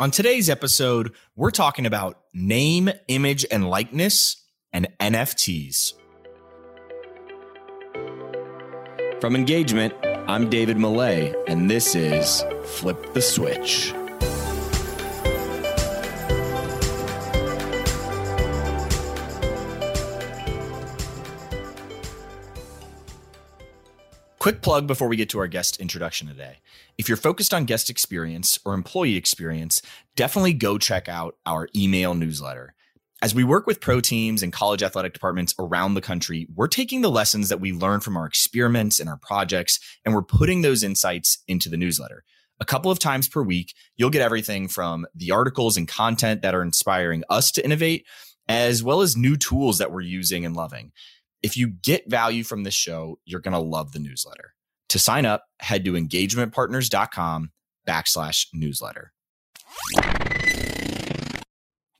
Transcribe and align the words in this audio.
On 0.00 0.12
today's 0.12 0.48
episode, 0.48 1.12
we're 1.34 1.50
talking 1.50 1.84
about 1.84 2.20
name, 2.32 2.88
image, 3.08 3.44
and 3.50 3.68
likeness 3.68 4.36
and 4.72 4.86
NFTs. 5.00 5.92
From 9.20 9.34
Engagement, 9.34 9.92
I'm 10.28 10.48
David 10.48 10.78
Millay, 10.78 11.34
and 11.48 11.68
this 11.68 11.96
is 11.96 12.44
Flip 12.64 13.12
the 13.12 13.20
Switch. 13.20 13.92
Quick 24.38 24.62
plug 24.62 24.86
before 24.86 25.08
we 25.08 25.16
get 25.16 25.28
to 25.30 25.40
our 25.40 25.48
guest 25.48 25.80
introduction 25.80 26.28
today. 26.28 26.58
If 26.96 27.08
you're 27.08 27.16
focused 27.16 27.52
on 27.52 27.64
guest 27.64 27.90
experience 27.90 28.56
or 28.64 28.72
employee 28.72 29.16
experience, 29.16 29.82
definitely 30.14 30.52
go 30.52 30.78
check 30.78 31.08
out 31.08 31.36
our 31.44 31.68
email 31.74 32.14
newsletter. 32.14 32.74
As 33.20 33.34
we 33.34 33.42
work 33.42 33.66
with 33.66 33.80
pro 33.80 34.00
teams 34.00 34.44
and 34.44 34.52
college 34.52 34.80
athletic 34.80 35.12
departments 35.12 35.56
around 35.58 35.94
the 35.94 36.00
country, 36.00 36.46
we're 36.54 36.68
taking 36.68 37.00
the 37.00 37.10
lessons 37.10 37.48
that 37.48 37.60
we 37.60 37.72
learn 37.72 37.98
from 37.98 38.16
our 38.16 38.26
experiments 38.26 39.00
and 39.00 39.08
our 39.08 39.16
projects, 39.16 39.80
and 40.04 40.14
we're 40.14 40.22
putting 40.22 40.62
those 40.62 40.84
insights 40.84 41.42
into 41.48 41.68
the 41.68 41.76
newsletter. 41.76 42.22
A 42.60 42.64
couple 42.64 42.92
of 42.92 43.00
times 43.00 43.26
per 43.26 43.42
week, 43.42 43.74
you'll 43.96 44.08
get 44.08 44.22
everything 44.22 44.68
from 44.68 45.04
the 45.16 45.32
articles 45.32 45.76
and 45.76 45.88
content 45.88 46.42
that 46.42 46.54
are 46.54 46.62
inspiring 46.62 47.24
us 47.28 47.50
to 47.50 47.64
innovate, 47.64 48.06
as 48.48 48.84
well 48.84 49.00
as 49.00 49.16
new 49.16 49.36
tools 49.36 49.78
that 49.78 49.90
we're 49.90 50.00
using 50.00 50.46
and 50.46 50.54
loving. 50.54 50.92
If 51.40 51.56
you 51.56 51.68
get 51.68 52.10
value 52.10 52.42
from 52.42 52.64
this 52.64 52.74
show, 52.74 53.20
you're 53.24 53.40
going 53.40 53.52
to 53.52 53.60
love 53.60 53.92
the 53.92 54.00
newsletter. 54.00 54.54
To 54.88 54.98
sign 54.98 55.24
up, 55.24 55.44
head 55.60 55.84
to 55.84 55.92
engagementpartners.com 55.92 57.52
backslash 57.86 58.46
newsletter. 58.52 59.12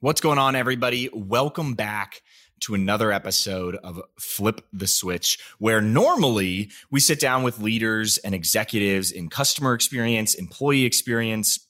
What's 0.00 0.20
going 0.20 0.38
on, 0.38 0.56
everybody? 0.56 1.08
Welcome 1.12 1.74
back 1.74 2.22
to 2.62 2.74
another 2.74 3.12
episode 3.12 3.76
of 3.76 4.02
Flip 4.18 4.60
the 4.72 4.88
Switch, 4.88 5.38
where 5.58 5.80
normally 5.80 6.72
we 6.90 6.98
sit 6.98 7.20
down 7.20 7.44
with 7.44 7.60
leaders 7.60 8.18
and 8.18 8.34
executives 8.34 9.12
in 9.12 9.28
customer 9.28 9.72
experience, 9.72 10.34
employee 10.34 10.84
experience, 10.84 11.67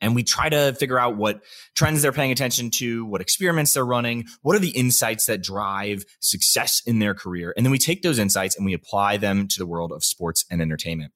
and 0.00 0.14
we 0.14 0.22
try 0.22 0.48
to 0.48 0.74
figure 0.74 0.98
out 0.98 1.16
what 1.16 1.42
trends 1.74 2.02
they're 2.02 2.12
paying 2.12 2.32
attention 2.32 2.70
to, 2.70 3.04
what 3.04 3.20
experiments 3.20 3.72
they're 3.74 3.84
running, 3.84 4.24
what 4.42 4.56
are 4.56 4.60
the 4.60 4.70
insights 4.70 5.26
that 5.26 5.42
drive 5.42 6.04
success 6.20 6.82
in 6.86 6.98
their 6.98 7.14
career. 7.14 7.52
And 7.56 7.64
then 7.64 7.70
we 7.70 7.78
take 7.78 8.02
those 8.02 8.18
insights 8.18 8.56
and 8.56 8.66
we 8.66 8.74
apply 8.74 9.16
them 9.16 9.48
to 9.48 9.58
the 9.58 9.66
world 9.66 9.92
of 9.92 10.04
sports 10.04 10.44
and 10.50 10.60
entertainment. 10.60 11.12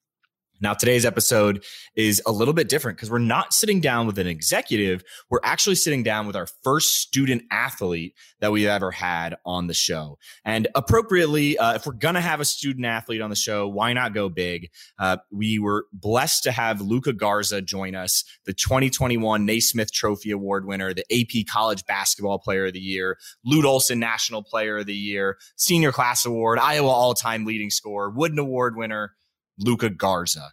Now, 0.60 0.74
today's 0.74 1.06
episode 1.06 1.64
is 1.94 2.22
a 2.26 2.32
little 2.32 2.52
bit 2.52 2.68
different 2.68 2.98
because 2.98 3.10
we're 3.10 3.18
not 3.18 3.54
sitting 3.54 3.80
down 3.80 4.06
with 4.06 4.18
an 4.18 4.26
executive. 4.26 5.02
We're 5.30 5.40
actually 5.42 5.76
sitting 5.76 6.02
down 6.02 6.26
with 6.26 6.36
our 6.36 6.46
first 6.62 6.96
student 6.96 7.44
athlete 7.50 8.14
that 8.40 8.52
we've 8.52 8.66
ever 8.66 8.90
had 8.90 9.36
on 9.46 9.68
the 9.68 9.74
show. 9.74 10.18
And 10.44 10.68
appropriately, 10.74 11.56
uh, 11.56 11.74
if 11.74 11.86
we're 11.86 11.94
going 11.94 12.14
to 12.14 12.20
have 12.20 12.40
a 12.40 12.44
student 12.44 12.84
athlete 12.84 13.22
on 13.22 13.30
the 13.30 13.36
show, 13.36 13.68
why 13.68 13.94
not 13.94 14.12
go 14.12 14.28
big? 14.28 14.70
Uh, 14.98 15.16
we 15.30 15.58
were 15.58 15.86
blessed 15.94 16.42
to 16.44 16.52
have 16.52 16.82
Luka 16.82 17.14
Garza 17.14 17.62
join 17.62 17.94
us, 17.94 18.24
the 18.44 18.52
2021 18.52 19.46
Naismith 19.46 19.92
Trophy 19.92 20.30
Award 20.30 20.66
winner, 20.66 20.92
the 20.92 21.04
AP 21.10 21.46
College 21.46 21.86
Basketball 21.86 22.38
Player 22.38 22.66
of 22.66 22.74
the 22.74 22.80
Year, 22.80 23.16
Lute 23.44 23.64
Olson 23.64 23.98
National 23.98 24.42
Player 24.42 24.78
of 24.78 24.86
the 24.86 24.94
Year, 24.94 25.38
Senior 25.56 25.92
Class 25.92 26.26
Award, 26.26 26.58
Iowa 26.58 26.88
All 26.88 27.14
Time 27.14 27.46
Leading 27.46 27.70
Scorer, 27.70 28.10
Wooden 28.10 28.38
Award 28.38 28.76
winner. 28.76 29.14
Luka 29.60 29.90
Garza. 29.90 30.52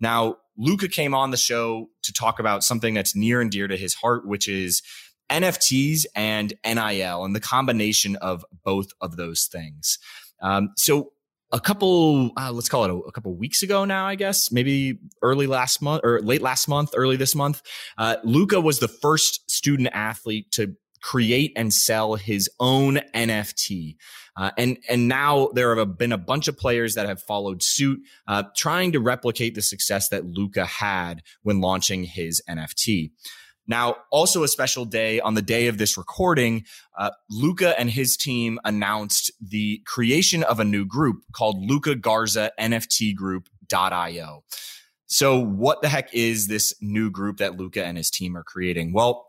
Now, 0.00 0.36
Luka 0.58 0.88
came 0.88 1.14
on 1.14 1.30
the 1.30 1.36
show 1.36 1.88
to 2.02 2.12
talk 2.12 2.38
about 2.38 2.64
something 2.64 2.94
that's 2.94 3.14
near 3.14 3.40
and 3.40 3.50
dear 3.50 3.68
to 3.68 3.76
his 3.76 3.94
heart, 3.94 4.26
which 4.26 4.48
is 4.48 4.82
NFTs 5.30 6.06
and 6.14 6.54
NIL 6.64 7.24
and 7.24 7.34
the 7.34 7.40
combination 7.40 8.16
of 8.16 8.44
both 8.64 8.88
of 9.00 9.16
those 9.16 9.46
things. 9.46 9.98
Um, 10.40 10.70
so, 10.76 11.12
a 11.52 11.60
couple, 11.60 12.32
uh, 12.36 12.50
let's 12.50 12.68
call 12.68 12.84
it 12.84 12.90
a, 12.90 12.94
a, 12.94 13.12
couple 13.12 13.34
weeks 13.36 13.62
ago 13.62 13.84
now, 13.84 14.06
I 14.06 14.16
guess, 14.16 14.50
maybe 14.50 14.98
early 15.22 15.46
last 15.46 15.80
month 15.80 16.00
or 16.02 16.20
late 16.20 16.42
last 16.42 16.66
month, 16.66 16.90
early 16.96 17.16
this 17.16 17.36
month, 17.36 17.62
uh, 17.98 18.16
Luka 18.24 18.60
was 18.60 18.80
the 18.80 18.88
first 18.88 19.48
student 19.48 19.88
athlete 19.92 20.50
to 20.52 20.74
create 21.02 21.52
and 21.54 21.72
sell 21.72 22.16
his 22.16 22.50
own 22.58 22.96
NFT. 23.14 23.96
Uh, 24.36 24.50
and 24.58 24.78
and 24.88 25.08
now 25.08 25.48
there 25.54 25.74
have 25.76 25.96
been 25.96 26.12
a 26.12 26.18
bunch 26.18 26.48
of 26.48 26.58
players 26.58 26.94
that 26.94 27.08
have 27.08 27.22
followed 27.22 27.62
suit, 27.62 28.00
uh, 28.28 28.42
trying 28.56 28.92
to 28.92 29.00
replicate 29.00 29.54
the 29.54 29.62
success 29.62 30.08
that 30.10 30.26
Luka 30.26 30.66
had 30.66 31.22
when 31.42 31.60
launching 31.60 32.04
his 32.04 32.42
NFT. 32.48 33.12
Now, 33.68 33.96
also 34.12 34.44
a 34.44 34.48
special 34.48 34.84
day 34.84 35.20
on 35.20 35.34
the 35.34 35.42
day 35.42 35.66
of 35.66 35.78
this 35.78 35.96
recording, 35.96 36.64
uh, 36.96 37.10
Luka 37.30 37.78
and 37.78 37.90
his 37.90 38.16
team 38.16 38.60
announced 38.64 39.32
the 39.40 39.82
creation 39.86 40.44
of 40.44 40.60
a 40.60 40.64
new 40.64 40.84
group 40.84 41.22
called 41.32 41.56
Luka 41.58 41.96
Garza 41.96 42.52
NFT 42.60 43.14
Group.io. 43.14 44.44
So, 45.08 45.40
what 45.40 45.82
the 45.82 45.88
heck 45.88 46.12
is 46.14 46.48
this 46.48 46.74
new 46.80 47.10
group 47.10 47.38
that 47.38 47.56
Luka 47.56 47.84
and 47.84 47.96
his 47.96 48.10
team 48.10 48.36
are 48.36 48.44
creating? 48.44 48.92
Well, 48.92 49.26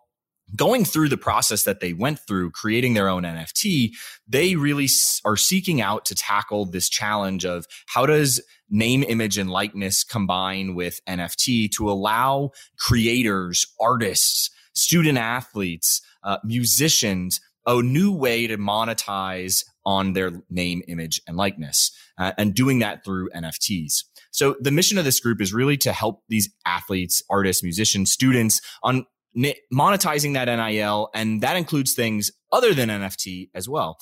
going 0.56 0.86
through 0.86 1.10
the 1.10 1.18
process 1.18 1.64
that 1.64 1.80
they 1.80 1.94
went 1.94 2.20
through 2.20 2.52
creating 2.52 2.94
their 2.94 3.10
own 3.10 3.24
NFT, 3.24 3.92
they 4.28 4.56
really 4.56 4.88
are 5.26 5.38
seeking 5.38 5.82
out 5.82 6.06
to 6.06 6.16
tackle 6.16 6.66
this 6.66 6.90
challenge 6.90 7.46
of 7.46 7.66
how 7.88 8.06
does 8.06 8.42
name, 8.70 9.04
image, 9.04 9.38
and 9.38 9.50
likeness 9.50 10.04
combine 10.04 10.76
with 10.76 11.00
NFT 11.08 11.72
to 11.72 11.90
allow 11.90 12.52
creators, 12.78 13.66
artists, 13.80 14.50
student 14.74 15.18
athletes, 15.18 16.02
uh, 16.24 16.38
musicians 16.44 17.40
a 17.68 17.82
new 17.82 18.14
way 18.14 18.48
to 18.48 18.58
monetize 18.58 19.66
on 19.86 20.14
their 20.14 20.42
name, 20.50 20.82
image, 20.88 21.22
and 21.28 21.36
likeness, 21.36 21.92
uh, 22.18 22.32
and 22.38 22.54
doing 22.54 22.80
that 22.80 23.04
through 23.04 23.30
NFTs. 23.32 24.06
So 24.32 24.56
the 24.62 24.72
mission 24.72 24.98
of 24.98 25.06
this 25.06 25.20
group 25.20 25.42
is 25.42 25.54
really 25.54 25.78
to 25.78 25.92
help 25.92 26.24
these 26.30 26.50
athletes, 26.66 27.22
artists, 27.30 27.64
musicians, 27.64 28.12
students 28.12 28.62
on 28.84 29.06
monetizing 29.74 30.34
that 30.34 30.46
NIL, 30.46 31.10
and 31.14 31.42
that 31.42 31.58
includes 31.58 31.94
things 31.94 32.32
other 32.52 32.74
than 32.74 32.90
NFT 32.90 33.50
as 33.54 33.70
well. 33.70 33.98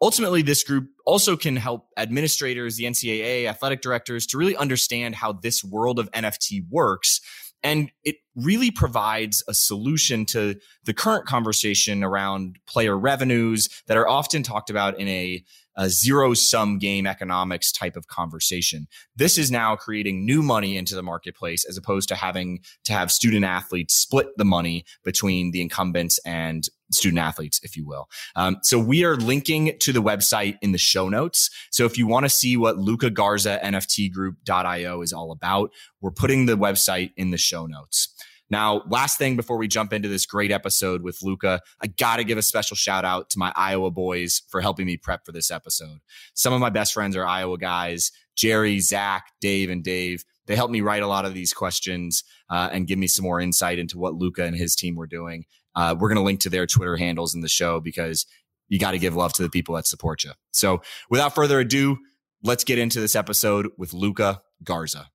Ultimately, 0.00 0.42
this 0.42 0.62
group 0.62 0.88
also 1.04 1.36
can 1.36 1.56
help 1.56 1.88
administrators, 1.96 2.76
the 2.76 2.84
NCAA, 2.84 3.46
athletic 3.46 3.80
directors 3.80 4.26
to 4.26 4.38
really 4.38 4.56
understand 4.56 5.16
how 5.16 5.32
this 5.32 5.64
world 5.64 5.98
of 5.98 6.10
NFT 6.12 6.62
works. 6.70 7.20
And 7.64 7.90
it 8.04 8.16
really 8.38 8.70
provides 8.70 9.42
a 9.48 9.54
solution 9.54 10.24
to 10.26 10.56
the 10.84 10.94
current 10.94 11.26
conversation 11.26 12.04
around 12.04 12.58
player 12.66 12.96
revenues 12.96 13.68
that 13.86 13.96
are 13.96 14.08
often 14.08 14.42
talked 14.42 14.70
about 14.70 14.98
in 14.98 15.08
a 15.08 15.44
a 15.78 15.88
zero 15.88 16.34
sum 16.34 16.76
game 16.78 17.06
economics 17.06 17.70
type 17.70 17.96
of 17.96 18.08
conversation. 18.08 18.88
This 19.14 19.38
is 19.38 19.50
now 19.50 19.76
creating 19.76 20.26
new 20.26 20.42
money 20.42 20.76
into 20.76 20.96
the 20.96 21.04
marketplace 21.04 21.64
as 21.64 21.76
opposed 21.76 22.08
to 22.08 22.16
having 22.16 22.60
to 22.84 22.92
have 22.92 23.12
student 23.12 23.44
athletes 23.44 23.94
split 23.94 24.26
the 24.36 24.44
money 24.44 24.84
between 25.04 25.52
the 25.52 25.62
incumbents 25.62 26.18
and 26.26 26.68
student 26.90 27.20
athletes, 27.20 27.60
if 27.62 27.76
you 27.76 27.86
will. 27.86 28.08
Um, 28.34 28.58
so 28.62 28.78
we 28.78 29.04
are 29.04 29.16
linking 29.16 29.78
to 29.78 29.92
the 29.92 30.02
website 30.02 30.56
in 30.62 30.72
the 30.72 30.78
show 30.78 31.08
notes. 31.08 31.48
So 31.70 31.84
if 31.84 31.96
you 31.96 32.08
want 32.08 32.24
to 32.24 32.30
see 32.30 32.56
what 32.56 32.78
Luka 32.78 33.10
Garza 33.10 33.60
NFT 33.62 34.10
group.io 34.12 35.00
is 35.02 35.12
all 35.12 35.30
about, 35.30 35.70
we're 36.00 36.10
putting 36.10 36.46
the 36.46 36.56
website 36.56 37.12
in 37.16 37.30
the 37.30 37.38
show 37.38 37.66
notes. 37.66 38.14
Now, 38.50 38.82
last 38.88 39.18
thing 39.18 39.36
before 39.36 39.58
we 39.58 39.68
jump 39.68 39.92
into 39.92 40.08
this 40.08 40.24
great 40.26 40.50
episode 40.50 41.02
with 41.02 41.18
Luka, 41.22 41.60
I 41.82 41.88
got 41.88 42.16
to 42.16 42.24
give 42.24 42.38
a 42.38 42.42
special 42.42 42.76
shout 42.76 43.04
out 43.04 43.30
to 43.30 43.38
my 43.38 43.52
Iowa 43.54 43.90
boys 43.90 44.42
for 44.48 44.60
helping 44.60 44.86
me 44.86 44.96
prep 44.96 45.26
for 45.26 45.32
this 45.32 45.50
episode. 45.50 45.98
Some 46.34 46.52
of 46.52 46.60
my 46.60 46.70
best 46.70 46.94
friends 46.94 47.16
are 47.16 47.26
Iowa 47.26 47.58
guys 47.58 48.10
Jerry, 48.36 48.78
Zach, 48.78 49.32
Dave, 49.40 49.68
and 49.68 49.82
Dave. 49.82 50.24
They 50.46 50.54
helped 50.54 50.72
me 50.72 50.80
write 50.80 51.02
a 51.02 51.08
lot 51.08 51.24
of 51.24 51.34
these 51.34 51.52
questions 51.52 52.22
uh, 52.48 52.70
and 52.72 52.86
give 52.86 52.98
me 52.98 53.08
some 53.08 53.24
more 53.24 53.40
insight 53.40 53.78
into 53.78 53.98
what 53.98 54.14
Luka 54.14 54.44
and 54.44 54.56
his 54.56 54.76
team 54.76 54.94
were 54.94 55.08
doing. 55.08 55.44
Uh, 55.74 55.94
we're 55.98 56.08
going 56.08 56.16
to 56.16 56.22
link 56.22 56.40
to 56.40 56.48
their 56.48 56.66
Twitter 56.66 56.96
handles 56.96 57.34
in 57.34 57.40
the 57.40 57.48
show 57.48 57.80
because 57.80 58.26
you 58.68 58.78
got 58.78 58.92
to 58.92 58.98
give 58.98 59.16
love 59.16 59.32
to 59.34 59.42
the 59.42 59.50
people 59.50 59.74
that 59.74 59.86
support 59.86 60.24
you. 60.24 60.30
So 60.52 60.82
without 61.10 61.34
further 61.34 61.60
ado, 61.60 61.98
let's 62.42 62.64
get 62.64 62.78
into 62.78 63.00
this 63.00 63.16
episode 63.16 63.68
with 63.76 63.92
Luka 63.92 64.40
Garza. 64.62 65.10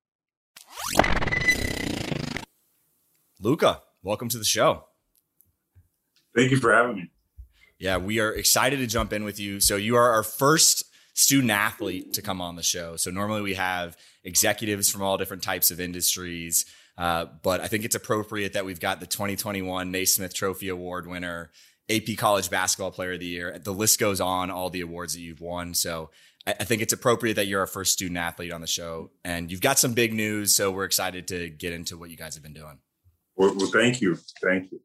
Luka, 3.43 3.81
welcome 4.01 4.29
to 4.29 4.37
the 4.37 4.45
show. 4.45 4.85
Thank 6.33 6.51
you 6.51 6.57
for 6.57 6.73
having 6.73 6.95
me. 6.95 7.11
Yeah, 7.77 7.97
we 7.97 8.21
are 8.21 8.31
excited 8.31 8.77
to 8.77 8.87
jump 8.87 9.11
in 9.11 9.25
with 9.25 9.37
you. 9.37 9.59
So, 9.59 9.75
you 9.75 9.97
are 9.97 10.11
our 10.11 10.23
first 10.23 10.85
student 11.13 11.51
athlete 11.51 12.13
to 12.13 12.21
come 12.21 12.39
on 12.39 12.55
the 12.55 12.63
show. 12.63 12.95
So, 12.95 13.11
normally 13.11 13.41
we 13.41 13.55
have 13.55 13.97
executives 14.23 14.89
from 14.89 15.01
all 15.01 15.17
different 15.17 15.43
types 15.43 15.71
of 15.71 15.81
industries. 15.81 16.65
Uh, 16.97 17.25
but 17.41 17.59
I 17.59 17.67
think 17.67 17.83
it's 17.83 17.95
appropriate 17.95 18.53
that 18.53 18.63
we've 18.63 18.79
got 18.79 19.01
the 19.01 19.07
2021 19.07 19.91
Naismith 19.91 20.33
Trophy 20.33 20.69
Award 20.69 21.05
winner, 21.05 21.51
AP 21.89 22.15
College 22.17 22.49
Basketball 22.49 22.91
Player 22.91 23.13
of 23.13 23.19
the 23.19 23.25
Year. 23.25 23.59
The 23.59 23.73
list 23.73 23.99
goes 23.99 24.21
on, 24.21 24.51
all 24.51 24.69
the 24.69 24.81
awards 24.81 25.15
that 25.15 25.21
you've 25.21 25.41
won. 25.41 25.73
So 25.73 26.11
I, 26.47 26.51
I 26.61 26.63
think 26.63 26.81
it's 26.81 26.93
appropriate 26.93 27.33
that 27.33 27.47
you're 27.47 27.59
our 27.59 27.67
first 27.67 27.91
student 27.91 28.17
athlete 28.19 28.53
on 28.53 28.61
the 28.61 28.67
show. 28.67 29.11
And 29.25 29.51
you've 29.51 29.59
got 29.59 29.79
some 29.79 29.93
big 29.93 30.13
news. 30.13 30.55
So 30.55 30.71
we're 30.71 30.85
excited 30.85 31.27
to 31.27 31.49
get 31.49 31.73
into 31.73 31.97
what 31.97 32.09
you 32.09 32.15
guys 32.15 32.35
have 32.35 32.43
been 32.43 32.53
doing. 32.53 32.79
Well, 33.35 33.55
well 33.55 33.71
thank 33.71 34.01
you. 34.01 34.17
Thank 34.41 34.71
you. 34.71 34.81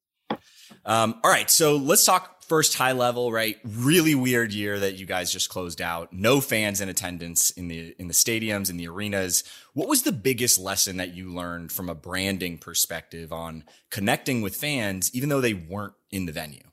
Um, 0.85 1.21
all 1.23 1.31
right. 1.31 1.51
So 1.51 1.77
let's 1.77 2.05
talk 2.05 2.43
first 2.49 2.77
high 2.77 2.93
level, 2.93 3.31
right? 3.31 3.59
Really 3.63 4.15
weird 4.15 4.53
year 4.53 4.79
that 4.79 4.95
you 4.95 5.05
guys 5.05 5.31
just 5.31 5.51
closed 5.51 5.83
out. 5.83 6.13
No 6.13 6.41
fans 6.41 6.81
in 6.81 6.89
attendance 6.89 7.51
in 7.51 7.69
the 7.69 7.95
in 7.99 8.09
the 8.09 8.15
stadiums, 8.15 8.71
in 8.71 8.79
the 8.79 8.89
arenas. 8.89 9.45
What 9.75 9.89
was 9.89 10.03
the 10.03 10.13
biggest 10.13 10.59
lesson 10.59 10.97
that 10.97 11.15
you 11.15 11.33
learned 11.33 11.73
from 11.73 11.89
a 11.89 11.95
branding 11.95 12.59
perspective 12.59 13.33
on 13.33 13.65
connecting 13.91 14.41
with 14.41 14.57
fans, 14.57 15.15
even 15.15 15.29
though 15.29 15.43
they 15.43 15.55
weren't 15.55 15.95
in 16.11 16.27
the 16.27 16.33
venue? 16.33 16.65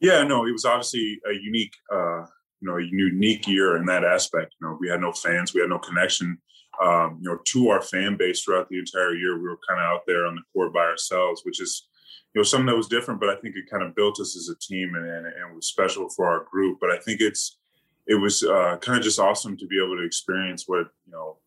Yeah, 0.00 0.22
no, 0.24 0.46
it 0.46 0.52
was 0.52 0.64
obviously 0.64 1.20
a 1.28 1.34
unique, 1.34 1.74
uh, 1.92 2.20
you 2.60 2.68
know, 2.68 2.76
a 2.76 2.82
unique 2.82 3.46
year 3.46 3.76
in 3.76 3.86
that 3.86 4.04
aspect. 4.04 4.54
You 4.60 4.68
know, 4.68 4.78
we 4.80 4.88
had 4.88 5.00
no 5.00 5.12
fans, 5.12 5.52
we 5.54 5.60
had 5.60 5.70
no 5.70 5.78
connection, 5.78 6.38
um, 6.82 7.18
you 7.20 7.30
know, 7.30 7.38
to 7.44 7.68
our 7.68 7.82
fan 7.82 8.16
base 8.16 8.42
throughout 8.42 8.68
the 8.68 8.78
entire 8.78 9.14
year. 9.14 9.36
We 9.36 9.48
were 9.48 9.58
kind 9.68 9.80
of 9.80 9.86
out 9.86 10.02
there 10.06 10.26
on 10.26 10.34
the 10.34 10.42
court 10.52 10.72
by 10.72 10.84
ourselves, 10.84 11.42
which 11.44 11.60
is 11.60 11.88
you 12.34 12.40
know 12.40 12.44
something 12.44 12.66
that 12.66 12.76
was 12.76 12.88
different, 12.88 13.20
but 13.20 13.28
I 13.28 13.36
think 13.36 13.56
it 13.56 13.70
kind 13.70 13.82
of 13.82 13.94
built 13.94 14.20
us 14.20 14.36
as 14.36 14.48
a 14.48 14.58
team 14.58 14.94
and, 14.94 15.06
and, 15.06 15.26
and 15.26 15.54
was 15.54 15.66
special 15.66 16.08
for 16.08 16.26
our 16.26 16.44
group. 16.50 16.78
But 16.80 16.90
I 16.90 16.98
think 16.98 17.20
it's 17.20 17.58
it 18.06 18.14
was 18.14 18.42
uh, 18.42 18.76
kind 18.80 18.98
of 18.98 19.04
just 19.04 19.18
awesome 19.18 19.56
to 19.56 19.66
be 19.66 19.82
able 19.82 19.96
to 19.96 20.04
experience 20.04 20.64
what 20.66 20.86
you 21.06 21.12
know 21.12 21.38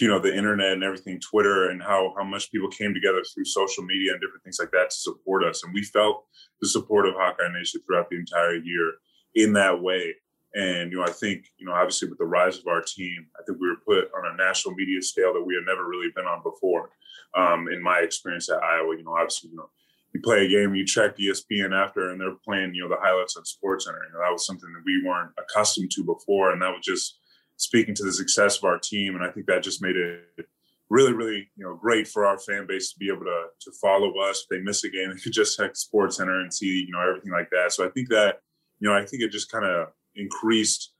you 0.00 0.08
know 0.08 0.18
the 0.18 0.36
internet 0.36 0.72
and 0.72 0.84
everything 0.84 1.18
twitter 1.18 1.70
and 1.70 1.82
how 1.82 2.12
how 2.16 2.24
much 2.24 2.52
people 2.52 2.68
came 2.68 2.92
together 2.92 3.22
through 3.22 3.44
social 3.44 3.82
media 3.82 4.12
and 4.12 4.20
different 4.20 4.42
things 4.44 4.58
like 4.60 4.70
that 4.70 4.90
to 4.90 4.96
support 4.96 5.42
us 5.42 5.64
and 5.64 5.72
we 5.72 5.82
felt 5.82 6.26
the 6.60 6.68
support 6.68 7.06
of 7.06 7.14
hawkeye 7.16 7.50
nation 7.52 7.80
throughout 7.86 8.08
the 8.10 8.16
entire 8.16 8.56
year 8.56 8.92
in 9.34 9.54
that 9.54 9.80
way 9.80 10.14
and 10.54 10.90
you 10.90 10.98
know 10.98 11.04
i 11.04 11.10
think 11.10 11.44
you 11.58 11.66
know 11.66 11.72
obviously 11.72 12.08
with 12.08 12.18
the 12.18 12.24
rise 12.24 12.58
of 12.58 12.66
our 12.66 12.82
team 12.82 13.26
i 13.38 13.42
think 13.44 13.58
we 13.60 13.68
were 13.68 13.76
put 13.86 14.10
on 14.16 14.32
a 14.32 14.36
national 14.36 14.74
media 14.74 15.00
scale 15.02 15.32
that 15.34 15.42
we 15.42 15.54
had 15.54 15.64
never 15.66 15.86
really 15.86 16.10
been 16.14 16.24
on 16.24 16.42
before 16.42 16.90
um, 17.36 17.68
in 17.68 17.82
my 17.82 17.98
experience 17.98 18.48
at 18.48 18.62
iowa 18.62 18.96
you 18.96 19.04
know 19.04 19.14
obviously 19.14 19.50
you 19.50 19.56
know 19.56 19.68
you 20.14 20.20
play 20.20 20.46
a 20.46 20.48
game, 20.48 20.74
you 20.74 20.86
check 20.86 21.16
ESPN 21.16 21.72
after, 21.72 22.10
and 22.10 22.20
they're 22.20 22.34
playing, 22.44 22.74
you 22.74 22.82
know, 22.82 22.88
the 22.88 23.00
highlights 23.00 23.36
on 23.36 23.44
Sports 23.44 23.84
Center. 23.84 24.04
You 24.06 24.14
know, 24.14 24.24
that 24.24 24.32
was 24.32 24.46
something 24.46 24.72
that 24.72 24.82
we 24.84 25.02
weren't 25.04 25.32
accustomed 25.38 25.90
to 25.92 26.04
before, 26.04 26.50
and 26.50 26.62
that 26.62 26.70
was 26.70 26.84
just 26.84 27.18
speaking 27.56 27.94
to 27.94 28.04
the 28.04 28.12
success 28.12 28.56
of 28.56 28.64
our 28.64 28.78
team. 28.78 29.14
And 29.14 29.24
I 29.24 29.30
think 29.30 29.46
that 29.46 29.62
just 29.62 29.82
made 29.82 29.96
it 29.96 30.46
really, 30.88 31.12
really, 31.12 31.48
you 31.56 31.64
know, 31.64 31.74
great 31.74 32.08
for 32.08 32.24
our 32.24 32.38
fan 32.38 32.66
base 32.66 32.92
to 32.92 32.98
be 32.98 33.08
able 33.08 33.24
to 33.24 33.46
to 33.60 33.72
follow 33.80 34.18
us. 34.20 34.42
If 34.42 34.48
they 34.48 34.62
miss 34.62 34.84
a 34.84 34.88
game, 34.88 35.10
they 35.10 35.20
could 35.20 35.32
just 35.32 35.58
check 35.58 35.76
Sports 35.76 36.16
Center 36.16 36.40
and 36.40 36.52
see, 36.52 36.84
you 36.86 36.92
know, 36.92 37.06
everything 37.06 37.32
like 37.32 37.50
that. 37.50 37.72
So 37.72 37.86
I 37.86 37.90
think 37.90 38.08
that, 38.08 38.40
you 38.80 38.88
know, 38.88 38.96
I 38.96 39.04
think 39.04 39.22
it 39.22 39.30
just 39.30 39.50
kind 39.50 39.66
of 39.66 39.88
increased 40.18 40.92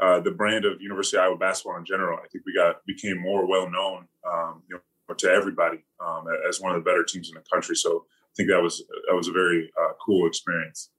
uh, 0.00 0.20
the 0.20 0.30
brand 0.30 0.64
of 0.64 0.80
University 0.80 1.16
of 1.16 1.24
Iowa 1.24 1.36
basketball 1.36 1.76
in 1.76 1.84
general. 1.84 2.18
I 2.22 2.28
think 2.28 2.44
we 2.46 2.54
got 2.54 2.84
became 2.86 3.20
more 3.20 3.46
well 3.46 3.70
known, 3.70 4.08
um, 4.30 4.62
you 4.68 4.76
know, 4.76 5.14
to 5.14 5.30
everybody 5.30 5.84
um, 6.04 6.24
as 6.48 6.60
one 6.60 6.74
of 6.74 6.82
the 6.82 6.88
better 6.88 7.04
teams 7.04 7.28
in 7.28 7.34
the 7.34 7.44
country. 7.52 7.74
So 7.74 8.04
I 8.08 8.32
think 8.36 8.50
that 8.50 8.62
was 8.62 8.82
that 9.08 9.14
was 9.14 9.28
a 9.28 9.32
very 9.32 9.70
uh, 9.80 9.92
cool 10.04 10.26
experience. 10.26 10.90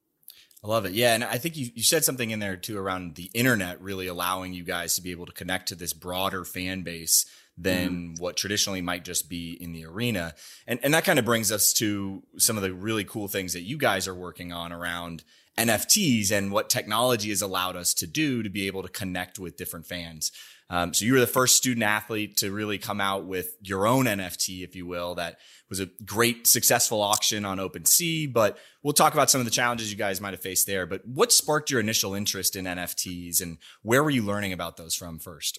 I 0.62 0.68
love 0.68 0.84
it. 0.84 0.92
Yeah. 0.92 1.14
And 1.14 1.24
I 1.24 1.38
think 1.38 1.56
you, 1.56 1.70
you 1.74 1.82
said 1.82 2.04
something 2.04 2.30
in 2.30 2.38
there 2.38 2.56
too 2.56 2.76
around 2.76 3.14
the 3.14 3.30
internet 3.32 3.80
really 3.80 4.08
allowing 4.08 4.52
you 4.52 4.62
guys 4.62 4.94
to 4.96 5.02
be 5.02 5.10
able 5.10 5.24
to 5.24 5.32
connect 5.32 5.68
to 5.68 5.74
this 5.74 5.94
broader 5.94 6.44
fan 6.44 6.82
base 6.82 7.24
than 7.56 7.90
mm-hmm. 7.90 8.22
what 8.22 8.36
traditionally 8.36 8.82
might 8.82 9.04
just 9.04 9.30
be 9.30 9.56
in 9.58 9.72
the 9.72 9.86
arena. 9.86 10.34
And, 10.66 10.78
and 10.82 10.92
that 10.92 11.04
kind 11.04 11.18
of 11.18 11.24
brings 11.24 11.50
us 11.50 11.72
to 11.74 12.22
some 12.36 12.56
of 12.56 12.62
the 12.62 12.74
really 12.74 13.04
cool 13.04 13.26
things 13.26 13.54
that 13.54 13.62
you 13.62 13.78
guys 13.78 14.06
are 14.06 14.14
working 14.14 14.52
on 14.52 14.70
around 14.70 15.24
NFTs 15.60 16.32
and 16.32 16.50
what 16.50 16.70
technology 16.70 17.28
has 17.28 17.42
allowed 17.42 17.76
us 17.76 17.92
to 17.94 18.06
do 18.06 18.42
to 18.42 18.48
be 18.48 18.66
able 18.66 18.82
to 18.82 18.88
connect 18.88 19.38
with 19.38 19.56
different 19.56 19.86
fans. 19.86 20.32
Um, 20.70 20.94
so 20.94 21.04
you 21.04 21.14
were 21.14 21.20
the 21.20 21.26
first 21.26 21.56
student 21.56 21.82
athlete 21.82 22.36
to 22.38 22.52
really 22.52 22.78
come 22.78 23.00
out 23.00 23.26
with 23.26 23.56
your 23.60 23.86
own 23.86 24.06
NFT, 24.06 24.62
if 24.62 24.76
you 24.76 24.86
will, 24.86 25.16
that 25.16 25.38
was 25.68 25.80
a 25.80 25.88
great 26.04 26.46
successful 26.46 27.02
auction 27.02 27.44
on 27.44 27.58
OpenSea, 27.58 28.32
but 28.32 28.56
we'll 28.82 28.94
talk 28.94 29.12
about 29.12 29.30
some 29.30 29.40
of 29.40 29.44
the 29.44 29.50
challenges 29.50 29.90
you 29.90 29.98
guys 29.98 30.20
might 30.20 30.32
have 30.32 30.40
faced 30.40 30.66
there. 30.66 30.86
But 30.86 31.04
what 31.04 31.32
sparked 31.32 31.70
your 31.70 31.80
initial 31.80 32.14
interest 32.14 32.54
in 32.54 32.64
NFTs 32.64 33.42
and 33.42 33.58
where 33.82 34.02
were 34.02 34.10
you 34.10 34.22
learning 34.22 34.52
about 34.52 34.76
those 34.76 34.94
from 34.94 35.18
first? 35.18 35.58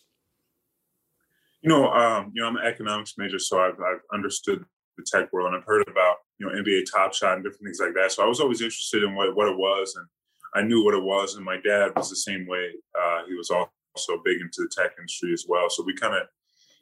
You 1.62 1.70
know, 1.70 1.92
um, 1.92 2.32
you 2.34 2.42
know, 2.42 2.48
I'm 2.48 2.56
an 2.56 2.66
economics 2.66 3.16
major, 3.18 3.38
so 3.38 3.60
I've, 3.60 3.80
I've 3.80 4.02
understood 4.14 4.66
the 4.98 5.06
tech 5.06 5.32
world 5.32 5.48
and 5.48 5.58
I've 5.58 5.68
heard 5.68 5.88
about, 5.88 6.18
you 6.42 6.48
know, 6.48 6.60
NBA 6.60 6.86
Top 6.92 7.14
Shot 7.14 7.36
and 7.36 7.44
different 7.44 7.66
things 7.66 7.80
like 7.80 7.94
that. 7.94 8.12
So 8.12 8.24
I 8.24 8.28
was 8.28 8.40
always 8.40 8.62
interested 8.62 9.04
in 9.04 9.14
what, 9.14 9.36
what 9.36 9.48
it 9.48 9.58
was 9.58 9.96
and 9.96 10.08
I 10.56 10.68
knew 10.68 10.84
what 10.84 10.96
it 10.96 11.04
was. 11.04 11.36
And 11.36 11.46
my 11.46 11.58
dad 11.64 11.92
was 11.96 12.10
the 12.10 12.16
same 12.16 12.48
way. 12.48 12.72
Uh, 13.00 13.22
he 13.28 13.36
was 13.36 13.52
also 13.52 14.22
big 14.26 14.42
into 14.42 14.62
the 14.62 14.72
tech 14.76 14.94
industry 14.98 15.34
as 15.34 15.46
well. 15.48 15.70
So 15.70 15.84
we 15.84 15.94
kind 15.94 16.16
of, 16.16 16.24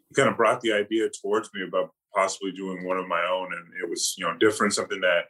he 0.07 0.15
kind 0.15 0.29
of 0.29 0.37
brought 0.37 0.61
the 0.61 0.71
idea 0.71 1.09
towards 1.09 1.49
me 1.53 1.63
about 1.67 1.91
possibly 2.15 2.53
doing 2.53 2.85
one 2.85 2.97
of 2.97 3.07
my 3.09 3.21
own. 3.29 3.53
And 3.53 3.65
it 3.83 3.89
was, 3.89 4.15
you 4.17 4.25
know, 4.25 4.37
different, 4.37 4.73
something 4.73 5.01
that, 5.01 5.25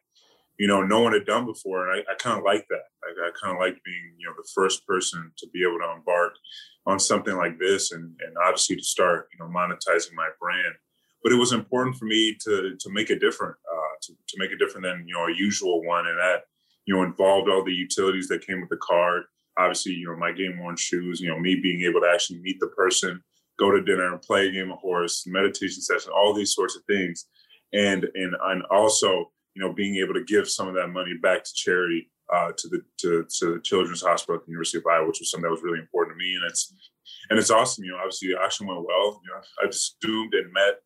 you 0.59 0.67
know, 0.67 0.83
no 0.83 1.01
one 1.01 1.13
had 1.13 1.25
done 1.25 1.47
before. 1.47 1.89
And 1.89 1.99
I, 2.07 2.11
I 2.11 2.15
kind 2.15 2.37
of 2.37 2.45
like 2.45 2.67
that. 2.69 2.85
I, 3.03 3.27
I 3.27 3.31
kind 3.41 3.55
of 3.55 3.59
like 3.59 3.81
being, 3.83 4.13
you 4.19 4.27
know, 4.27 4.33
the 4.37 4.47
first 4.53 4.85
person 4.85 5.31
to 5.39 5.47
be 5.51 5.63
able 5.63 5.79
to 5.79 5.97
embark 5.97 6.33
on 6.85 6.99
something 6.99 7.35
like 7.35 7.57
this 7.57 7.93
and, 7.93 8.03
and 8.03 8.35
obviously 8.45 8.75
to 8.75 8.83
start, 8.83 9.27
you 9.33 9.43
know, 9.43 9.51
monetizing 9.51 10.13
my 10.13 10.29
brand. 10.39 10.75
But 11.23 11.33
it 11.33 11.35
was 11.35 11.51
important 11.51 11.97
for 11.97 12.05
me 12.05 12.37
to 12.45 12.77
to 12.79 12.89
make 12.91 13.09
it 13.09 13.19
different, 13.19 13.55
uh, 13.69 13.88
to, 14.01 14.13
to 14.13 14.37
make 14.37 14.51
it 14.51 14.59
different 14.59 14.85
than, 14.85 15.05
you 15.07 15.13
know, 15.13 15.27
a 15.27 15.35
usual 15.35 15.83
one. 15.83 16.07
And 16.07 16.19
that, 16.19 16.43
you 16.85 16.95
know, 16.95 17.03
involved 17.03 17.49
all 17.49 17.63
the 17.63 17.73
utilities 17.73 18.27
that 18.27 18.45
came 18.45 18.61
with 18.61 18.69
the 18.69 18.77
card. 18.77 19.23
Obviously, 19.57 19.93
you 19.93 20.07
know, 20.07 20.15
my 20.15 20.31
game 20.31 20.59
worn 20.59 20.75
shoes, 20.75 21.19
you 21.19 21.29
know, 21.29 21.39
me 21.39 21.55
being 21.55 21.83
able 21.83 22.01
to 22.01 22.09
actually 22.13 22.39
meet 22.39 22.59
the 22.59 22.67
person 22.67 23.21
go 23.59 23.69
to 23.69 23.83
dinner 23.83 24.11
and 24.11 24.21
play 24.21 24.47
a 24.47 24.51
game 24.51 24.71
of 24.71 24.79
horse, 24.79 25.25
meditation 25.27 25.81
session, 25.81 26.11
all 26.15 26.33
these 26.33 26.55
sorts 26.55 26.75
of 26.75 26.83
things. 26.85 27.25
And 27.73 28.07
and 28.15 28.33
and 28.41 28.63
also, 28.71 29.31
you 29.53 29.61
know, 29.61 29.73
being 29.73 29.97
able 29.97 30.15
to 30.15 30.23
give 30.23 30.49
some 30.49 30.67
of 30.67 30.75
that 30.75 30.87
money 30.87 31.13
back 31.21 31.43
to 31.43 31.53
charity 31.53 32.09
uh, 32.33 32.51
to 32.57 32.67
the 32.67 32.81
to, 33.01 33.25
to 33.37 33.53
the 33.55 33.61
Children's 33.61 34.01
Hospital 34.01 34.35
at 34.35 34.45
the 34.45 34.51
University 34.51 34.79
of 34.79 34.87
Iowa, 34.89 35.07
which 35.07 35.19
was 35.19 35.29
something 35.29 35.43
that 35.43 35.51
was 35.53 35.61
really 35.61 35.79
important 35.79 36.15
to 36.15 36.17
me. 36.17 36.33
And 36.33 36.49
it's 36.49 36.73
and 37.29 37.37
it's 37.37 37.51
awesome. 37.51 37.83
You 37.83 37.91
know, 37.91 37.97
obviously 37.97 38.29
the 38.29 38.39
auction 38.39 38.65
went 38.65 38.81
well. 38.81 39.21
You 39.23 39.31
know, 39.31 39.41
I 39.61 39.67
just 39.67 39.97
zoomed 40.03 40.33
and 40.33 40.51
met, 40.51 40.81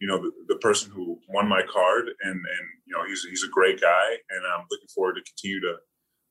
you 0.00 0.06
know, 0.06 0.18
the, 0.18 0.30
the 0.48 0.56
person 0.56 0.90
who 0.90 1.18
won 1.28 1.48
my 1.48 1.62
card, 1.62 2.08
and 2.22 2.34
and 2.34 2.66
you 2.86 2.96
know, 2.96 3.04
he's 3.06 3.22
he's 3.28 3.44
a 3.44 3.48
great 3.48 3.80
guy, 3.80 4.10
and 4.30 4.44
I'm 4.46 4.66
looking 4.70 4.88
forward 4.94 5.14
to 5.14 5.22
continue 5.22 5.60
to 5.60 5.76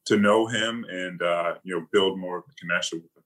to 0.07 0.17
know 0.17 0.47
him 0.47 0.85
and 0.89 1.21
uh, 1.21 1.55
you 1.63 1.75
know 1.75 1.85
build 1.91 2.19
more 2.19 2.37
of 2.37 2.43
a 2.49 2.53
connection 2.59 2.99
with 2.99 3.15
him. 3.15 3.23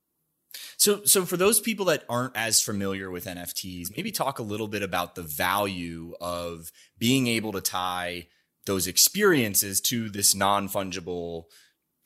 So, 0.77 1.03
so 1.03 1.25
for 1.25 1.38
those 1.38 1.59
people 1.59 1.86
that 1.86 2.06
aren't 2.09 2.36
as 2.36 2.62
familiar 2.62 3.12
with 3.12 3.25
NFTs, 3.25 3.95
maybe 3.95 4.12
talk 4.12 4.39
a 4.39 4.44
little 4.44 4.68
bit 4.68 4.81
about 4.81 5.15
the 5.15 5.21
value 5.21 6.15
of 6.21 6.71
being 6.97 7.27
able 7.27 7.51
to 7.51 7.62
tie 7.62 8.27
those 8.65 8.88
experiences 8.88 9.81
to 9.81 10.09
this 10.09 10.33
non 10.33 10.69
fungible 10.69 11.45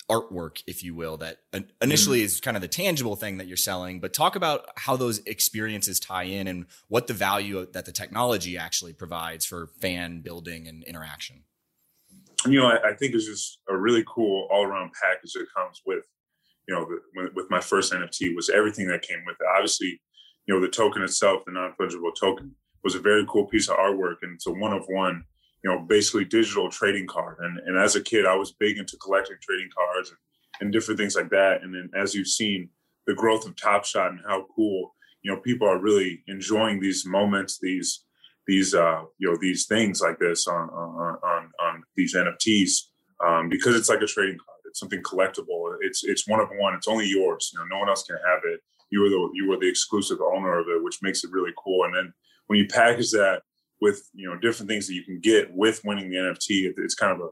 artwork, 0.09 0.63
if 0.67 0.83
you 0.83 0.95
will, 0.95 1.17
that 1.17 1.37
initially 1.81 2.19
mm-hmm. 2.19 2.25
is 2.25 2.39
kind 2.39 2.57
of 2.57 2.61
the 2.61 2.67
tangible 2.67 3.15
thing 3.15 3.37
that 3.37 3.47
you're 3.47 3.57
selling. 3.57 3.99
But 3.99 4.13
talk 4.13 4.35
about 4.35 4.65
how 4.75 4.95
those 4.95 5.19
experiences 5.25 5.99
tie 5.99 6.23
in 6.23 6.47
and 6.47 6.65
what 6.87 7.07
the 7.07 7.13
value 7.13 7.65
that 7.73 7.85
the 7.85 7.91
technology 7.91 8.57
actually 8.57 8.93
provides 8.93 9.45
for 9.45 9.67
fan 9.81 10.21
building 10.21 10.67
and 10.67 10.83
interaction. 10.83 11.43
You 12.45 12.59
know, 12.59 12.67
I, 12.67 12.89
I 12.89 12.93
think 12.93 13.15
it's 13.15 13.25
just 13.25 13.59
a 13.69 13.77
really 13.77 14.03
cool 14.07 14.47
all 14.51 14.65
around 14.65 14.91
package 15.01 15.31
that 15.33 15.45
comes 15.55 15.81
with 15.85 16.03
you 16.67 16.75
know, 16.75 16.87
with 17.35 17.49
my 17.49 17.59
first 17.59 17.91
NFT 17.91 18.35
was 18.35 18.49
everything 18.49 18.87
that 18.87 19.01
came 19.01 19.23
with 19.25 19.35
it. 19.39 19.47
Obviously, 19.55 20.01
you 20.45 20.53
know, 20.53 20.61
the 20.61 20.69
token 20.69 21.01
itself, 21.01 21.43
the 21.45 21.51
non-fungible 21.51 22.11
token, 22.19 22.55
was 22.83 22.95
a 22.95 22.99
very 22.99 23.25
cool 23.29 23.45
piece 23.45 23.69
of 23.69 23.77
artwork, 23.77 24.15
and 24.21 24.35
it's 24.35 24.47
a 24.47 24.51
one 24.51 24.73
of 24.73 24.83
one, 24.87 25.23
you 25.63 25.71
know, 25.71 25.79
basically 25.79 26.25
digital 26.25 26.69
trading 26.69 27.07
card. 27.07 27.37
And 27.39 27.59
and 27.59 27.77
as 27.77 27.95
a 27.95 28.01
kid, 28.01 28.25
I 28.25 28.35
was 28.35 28.51
big 28.51 28.77
into 28.77 28.97
collecting 28.97 29.37
trading 29.41 29.69
cards 29.75 30.09
and, 30.09 30.17
and 30.61 30.73
different 30.73 30.99
things 30.99 31.15
like 31.15 31.29
that. 31.29 31.63
And 31.63 31.73
then 31.73 31.89
as 31.95 32.13
you've 32.13 32.27
seen, 32.27 32.69
the 33.07 33.13
growth 33.13 33.45
of 33.45 33.55
Top 33.55 33.85
Shot 33.85 34.11
and 34.11 34.21
how 34.27 34.47
cool, 34.55 34.95
you 35.21 35.31
know, 35.31 35.39
people 35.39 35.67
are 35.67 35.79
really 35.79 36.23
enjoying 36.27 36.79
these 36.79 37.05
moments, 37.05 37.59
these 37.59 38.03
these 38.47 38.73
uh, 38.73 39.03
you 39.17 39.29
know 39.29 39.37
these 39.39 39.65
things 39.65 40.01
like 40.01 40.19
this 40.19 40.47
on 40.47 40.69
on 40.69 41.17
on, 41.23 41.51
on 41.61 41.83
these 41.95 42.15
NFTs 42.15 42.89
um, 43.25 43.49
because 43.49 43.75
it's 43.75 43.89
like 43.89 44.01
a 44.01 44.07
trading 44.07 44.37
card 44.37 44.53
it's 44.73 44.79
something 44.79 45.03
collectible. 45.03 45.77
It's 45.81 46.03
it's 46.03 46.27
one 46.27 46.39
of 46.39 46.49
one. 46.57 46.73
It's 46.73 46.87
only 46.87 47.05
yours. 47.05 47.51
You 47.53 47.59
know, 47.59 47.65
no 47.65 47.79
one 47.79 47.89
else 47.89 48.03
can 48.03 48.17
have 48.27 48.39
it. 48.43 48.59
You 48.89 49.01
were 49.01 49.09
the 49.09 49.29
you 49.35 49.51
are 49.53 49.59
the 49.59 49.69
exclusive 49.69 50.17
owner 50.19 50.57
of 50.57 50.67
it, 50.67 50.83
which 50.83 50.97
makes 51.03 51.23
it 51.23 51.31
really 51.31 51.53
cool. 51.63 51.85
And 51.85 51.95
then 51.95 52.13
when 52.47 52.57
you 52.57 52.67
package 52.67 53.11
that 53.11 53.43
with 53.83 54.09
you 54.13 54.27
know 54.27 54.39
different 54.39 54.69
things 54.69 54.87
that 54.87 54.93
you 54.93 55.03
can 55.03 55.19
get 55.19 55.53
with 55.53 55.81
winning 55.83 56.09
the 56.09 56.15
NFT, 56.15 56.73
it's 56.77 56.95
kind 56.95 57.11
of 57.11 57.19
a 57.19 57.29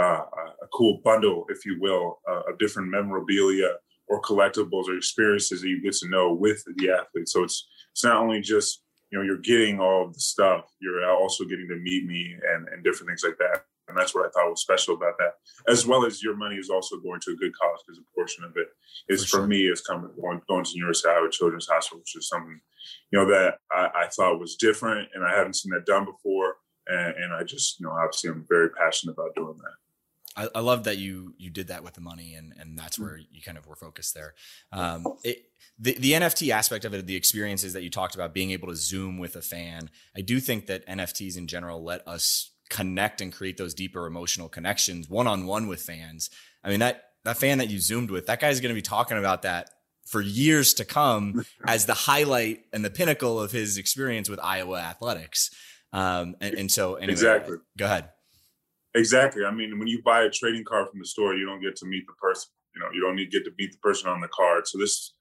uh, 0.00 0.24
a 0.62 0.66
cool 0.74 1.00
bundle, 1.02 1.46
if 1.48 1.64
you 1.64 1.78
will, 1.80 2.20
uh, 2.28 2.42
of 2.50 2.58
different 2.58 2.90
memorabilia 2.90 3.76
or 4.08 4.20
collectibles 4.20 4.88
or 4.88 4.96
experiences 4.96 5.62
that 5.62 5.68
you 5.68 5.82
get 5.82 5.94
to 5.94 6.08
know 6.08 6.34
with 6.34 6.62
the 6.76 6.90
athlete. 6.90 7.28
So 7.28 7.44
it's 7.44 7.66
it's 7.92 8.04
not 8.04 8.18
only 8.18 8.42
just 8.42 8.82
you 9.10 9.18
know 9.18 9.24
you're 9.24 9.38
getting 9.38 9.80
all 9.80 10.04
of 10.06 10.12
the 10.12 10.20
stuff, 10.20 10.66
you're 10.80 11.10
also 11.10 11.44
getting 11.44 11.68
to 11.68 11.76
meet 11.76 12.04
me 12.06 12.36
and 12.52 12.68
and 12.68 12.84
different 12.84 13.08
things 13.08 13.24
like 13.24 13.38
that. 13.38 13.64
And 13.88 13.96
that's 13.96 14.14
what 14.14 14.26
I 14.26 14.30
thought 14.30 14.50
was 14.50 14.60
special 14.60 14.94
about 14.94 15.14
that, 15.18 15.34
as 15.68 15.86
well 15.86 16.04
as 16.04 16.22
your 16.22 16.36
money 16.36 16.56
is 16.56 16.70
also 16.70 16.96
going 16.96 17.20
to 17.20 17.32
a 17.32 17.36
good 17.36 17.52
cause 17.56 17.82
because 17.86 17.98
a 18.00 18.14
portion 18.14 18.44
of 18.44 18.52
it 18.56 18.68
is 19.08 19.24
for, 19.24 19.28
for 19.28 19.36
sure. 19.42 19.46
me 19.46 19.68
is 19.68 19.80
coming 19.80 20.10
going, 20.20 20.40
going 20.48 20.64
to 20.64 20.70
University 20.74 21.08
of 21.08 21.16
Iowa 21.16 21.30
Children's 21.30 21.68
Hospital, 21.68 22.00
which 22.00 22.16
is 22.16 22.28
something 22.28 22.60
you 23.10 23.18
know 23.18 23.26
that 23.26 23.58
I, 23.70 23.88
I, 23.94 24.08
thought 24.08 24.38
was 24.38 24.56
different 24.56 25.08
and 25.14 25.24
I 25.24 25.36
haven't 25.36 25.56
seen 25.56 25.72
that 25.72 25.86
done 25.86 26.04
before. 26.04 26.54
and, 26.86 27.16
and 27.16 27.34
I 27.34 27.42
just 27.44 27.78
you 27.78 27.86
know 27.86 27.92
obviously 27.92 28.30
I'm 28.30 28.44
very 28.48 28.70
passionate 28.70 29.12
about 29.12 29.34
doing 29.34 29.56
that. 29.56 29.74
I, 30.36 30.48
I, 30.54 30.60
love 30.60 30.84
that 30.84 30.98
you 30.98 31.34
you 31.38 31.50
did 31.50 31.68
that 31.68 31.82
with 31.82 31.94
the 31.94 32.00
money, 32.00 32.34
and 32.34 32.52
and 32.58 32.78
that's 32.78 32.98
where 32.98 33.16
you 33.16 33.40
kind 33.42 33.56
of 33.56 33.66
were 33.66 33.76
focused 33.76 34.14
there. 34.14 34.34
Um, 34.72 35.04
it, 35.24 35.46
the 35.78 35.94
the 35.94 36.12
NFT 36.12 36.50
aspect 36.50 36.84
of 36.84 36.92
it, 36.92 37.06
the 37.06 37.16
experiences 37.16 37.72
that 37.72 37.82
you 37.82 37.90
talked 37.90 38.14
about, 38.14 38.34
being 38.34 38.50
able 38.50 38.68
to 38.68 38.76
zoom 38.76 39.18
with 39.18 39.36
a 39.36 39.42
fan. 39.42 39.90
I 40.16 40.20
do 40.20 40.40
think 40.40 40.66
that 40.66 40.86
NFTs 40.86 41.36
in 41.38 41.46
general 41.46 41.82
let 41.82 42.06
us 42.06 42.52
connect 42.68 43.20
and 43.20 43.32
create 43.32 43.56
those 43.56 43.74
deeper 43.74 44.06
emotional 44.06 44.48
connections 44.48 45.08
one 45.08 45.26
on 45.26 45.46
one 45.46 45.68
with 45.68 45.80
fans. 45.80 46.30
I 46.64 46.70
mean 46.70 46.80
that 46.80 47.02
that 47.24 47.36
fan 47.36 47.58
that 47.58 47.68
you 47.68 47.78
zoomed 47.78 48.10
with, 48.10 48.26
that 48.26 48.40
guy's 48.40 48.60
going 48.60 48.70
to 48.70 48.74
be 48.74 48.82
talking 48.82 49.18
about 49.18 49.42
that 49.42 49.70
for 50.06 50.20
years 50.20 50.74
to 50.74 50.84
come 50.84 51.44
as 51.66 51.86
the 51.86 51.94
highlight 51.94 52.60
and 52.72 52.84
the 52.84 52.90
pinnacle 52.90 53.40
of 53.40 53.52
his 53.52 53.76
experience 53.76 54.28
with 54.28 54.40
Iowa 54.42 54.78
athletics. 54.78 55.50
Um, 55.92 56.36
and, 56.40 56.54
and 56.54 56.70
so 56.70 56.94
anyway, 56.94 57.12
exactly. 57.12 57.56
Go 57.76 57.86
ahead. 57.86 58.10
Exactly. 58.94 59.44
I 59.44 59.50
mean, 59.50 59.78
when 59.78 59.88
you 59.88 60.00
buy 60.02 60.22
a 60.22 60.30
trading 60.30 60.64
card 60.64 60.88
from 60.88 61.00
the 61.00 61.06
store, 61.06 61.34
you 61.34 61.44
don't 61.44 61.60
get 61.60 61.76
to 61.76 61.86
meet 61.86 62.06
the 62.06 62.14
person. 62.14 62.48
You 62.74 62.80
know, 62.80 62.88
you 62.92 63.00
don't 63.00 63.16
need 63.16 63.30
to 63.30 63.38
get 63.38 63.44
to 63.44 63.52
meet 63.58 63.72
the 63.72 63.78
person 63.78 64.08
on 64.08 64.20
the 64.20 64.28
card. 64.28 64.66
So 64.66 64.78
this 64.78 65.14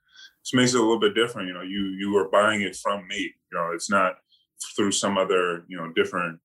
this 0.43 0.53
makes 0.53 0.73
it 0.73 0.79
a 0.79 0.83
little 0.83 0.99
bit 0.99 1.15
different. 1.15 1.47
You 1.47 1.53
know, 1.55 1.61
you 1.61 1.95
you 1.97 2.15
are 2.17 2.29
buying 2.29 2.61
it 2.61 2.75
from 2.75 3.07
me. 3.07 3.33
You 3.51 3.57
know, 3.57 3.71
it's 3.73 3.89
not 3.89 4.15
through 4.75 4.91
some 4.91 5.17
other 5.17 5.65
you 5.67 5.77
know 5.77 5.91
different 5.93 6.39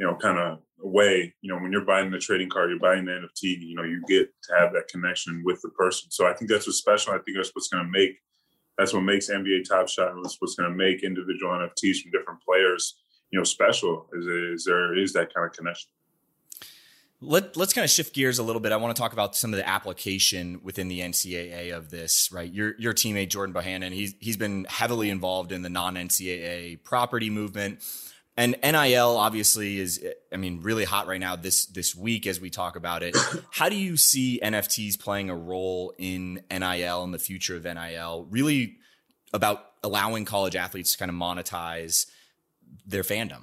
you 0.00 0.06
know 0.06 0.16
kind 0.16 0.38
of 0.38 0.58
way. 0.78 1.34
You 1.42 1.52
know, 1.52 1.60
when 1.60 1.70
you're 1.70 1.84
buying 1.84 2.10
the 2.10 2.18
trading 2.18 2.48
card, 2.48 2.70
you're 2.70 2.80
buying 2.80 3.04
the 3.04 3.12
NFT. 3.12 3.60
You 3.60 3.76
know, 3.76 3.84
you 3.84 4.02
get 4.08 4.30
to 4.44 4.54
have 4.58 4.72
that 4.72 4.88
connection 4.88 5.42
with 5.44 5.60
the 5.60 5.68
person. 5.68 6.10
So 6.10 6.26
I 6.26 6.32
think 6.32 6.50
that's 6.50 6.66
what's 6.66 6.78
special. 6.78 7.12
I 7.12 7.18
think 7.18 7.36
that's 7.36 7.50
what's 7.54 7.68
going 7.68 7.84
to 7.84 7.90
make 7.90 8.16
that's 8.78 8.94
what 8.94 9.02
makes 9.02 9.28
NBA 9.28 9.68
Top 9.68 9.88
Shot. 9.88 10.14
That's 10.22 10.38
what's 10.40 10.54
going 10.54 10.70
to 10.70 10.74
make 10.76 11.04
individual 11.04 11.52
NFTs 11.52 12.00
from 12.00 12.12
different 12.12 12.40
players 12.42 12.96
you 13.30 13.38
know 13.38 13.44
special. 13.44 14.08
Is 14.12 14.26
is 14.26 14.64
there 14.64 14.96
is 14.96 15.12
that 15.12 15.32
kind 15.34 15.46
of 15.46 15.52
connection. 15.52 15.90
Let, 17.22 17.54
let's 17.54 17.74
kind 17.74 17.84
of 17.84 17.90
shift 17.90 18.14
gears 18.14 18.38
a 18.38 18.42
little 18.42 18.62
bit. 18.62 18.72
I 18.72 18.76
want 18.76 18.96
to 18.96 19.00
talk 19.00 19.12
about 19.12 19.36
some 19.36 19.52
of 19.52 19.58
the 19.58 19.68
application 19.68 20.62
within 20.64 20.88
the 20.88 21.00
NCAA 21.00 21.76
of 21.76 21.90
this, 21.90 22.32
right? 22.32 22.50
Your 22.50 22.74
your 22.78 22.94
teammate 22.94 23.28
Jordan 23.28 23.54
Bohannon, 23.54 23.92
he's 23.92 24.14
he's 24.20 24.38
been 24.38 24.64
heavily 24.68 25.10
involved 25.10 25.52
in 25.52 25.60
the 25.62 25.68
non 25.68 25.96
NCAA 25.96 26.82
property 26.82 27.28
movement. 27.28 27.82
And 28.36 28.56
NIL 28.62 29.16
obviously 29.16 29.78
is, 29.78 30.02
I 30.32 30.36
mean, 30.36 30.60
really 30.62 30.84
hot 30.84 31.06
right 31.06 31.20
now 31.20 31.36
this 31.36 31.66
this 31.66 31.94
week 31.94 32.26
as 32.26 32.40
we 32.40 32.48
talk 32.48 32.76
about 32.76 33.02
it. 33.02 33.16
How 33.50 33.68
do 33.68 33.76
you 33.76 33.96
see 33.96 34.40
NFTs 34.42 34.98
playing 34.98 35.28
a 35.28 35.36
role 35.36 35.92
in 35.98 36.42
NIL 36.50 37.04
and 37.04 37.12
the 37.12 37.18
future 37.18 37.56
of 37.56 37.64
NIL? 37.64 38.26
Really 38.30 38.76
about 39.32 39.64
allowing 39.82 40.24
college 40.24 40.56
athletes 40.56 40.92
to 40.92 40.98
kind 40.98 41.10
of 41.10 41.16
monetize 41.16 42.06
their 42.86 43.02
fandom. 43.02 43.42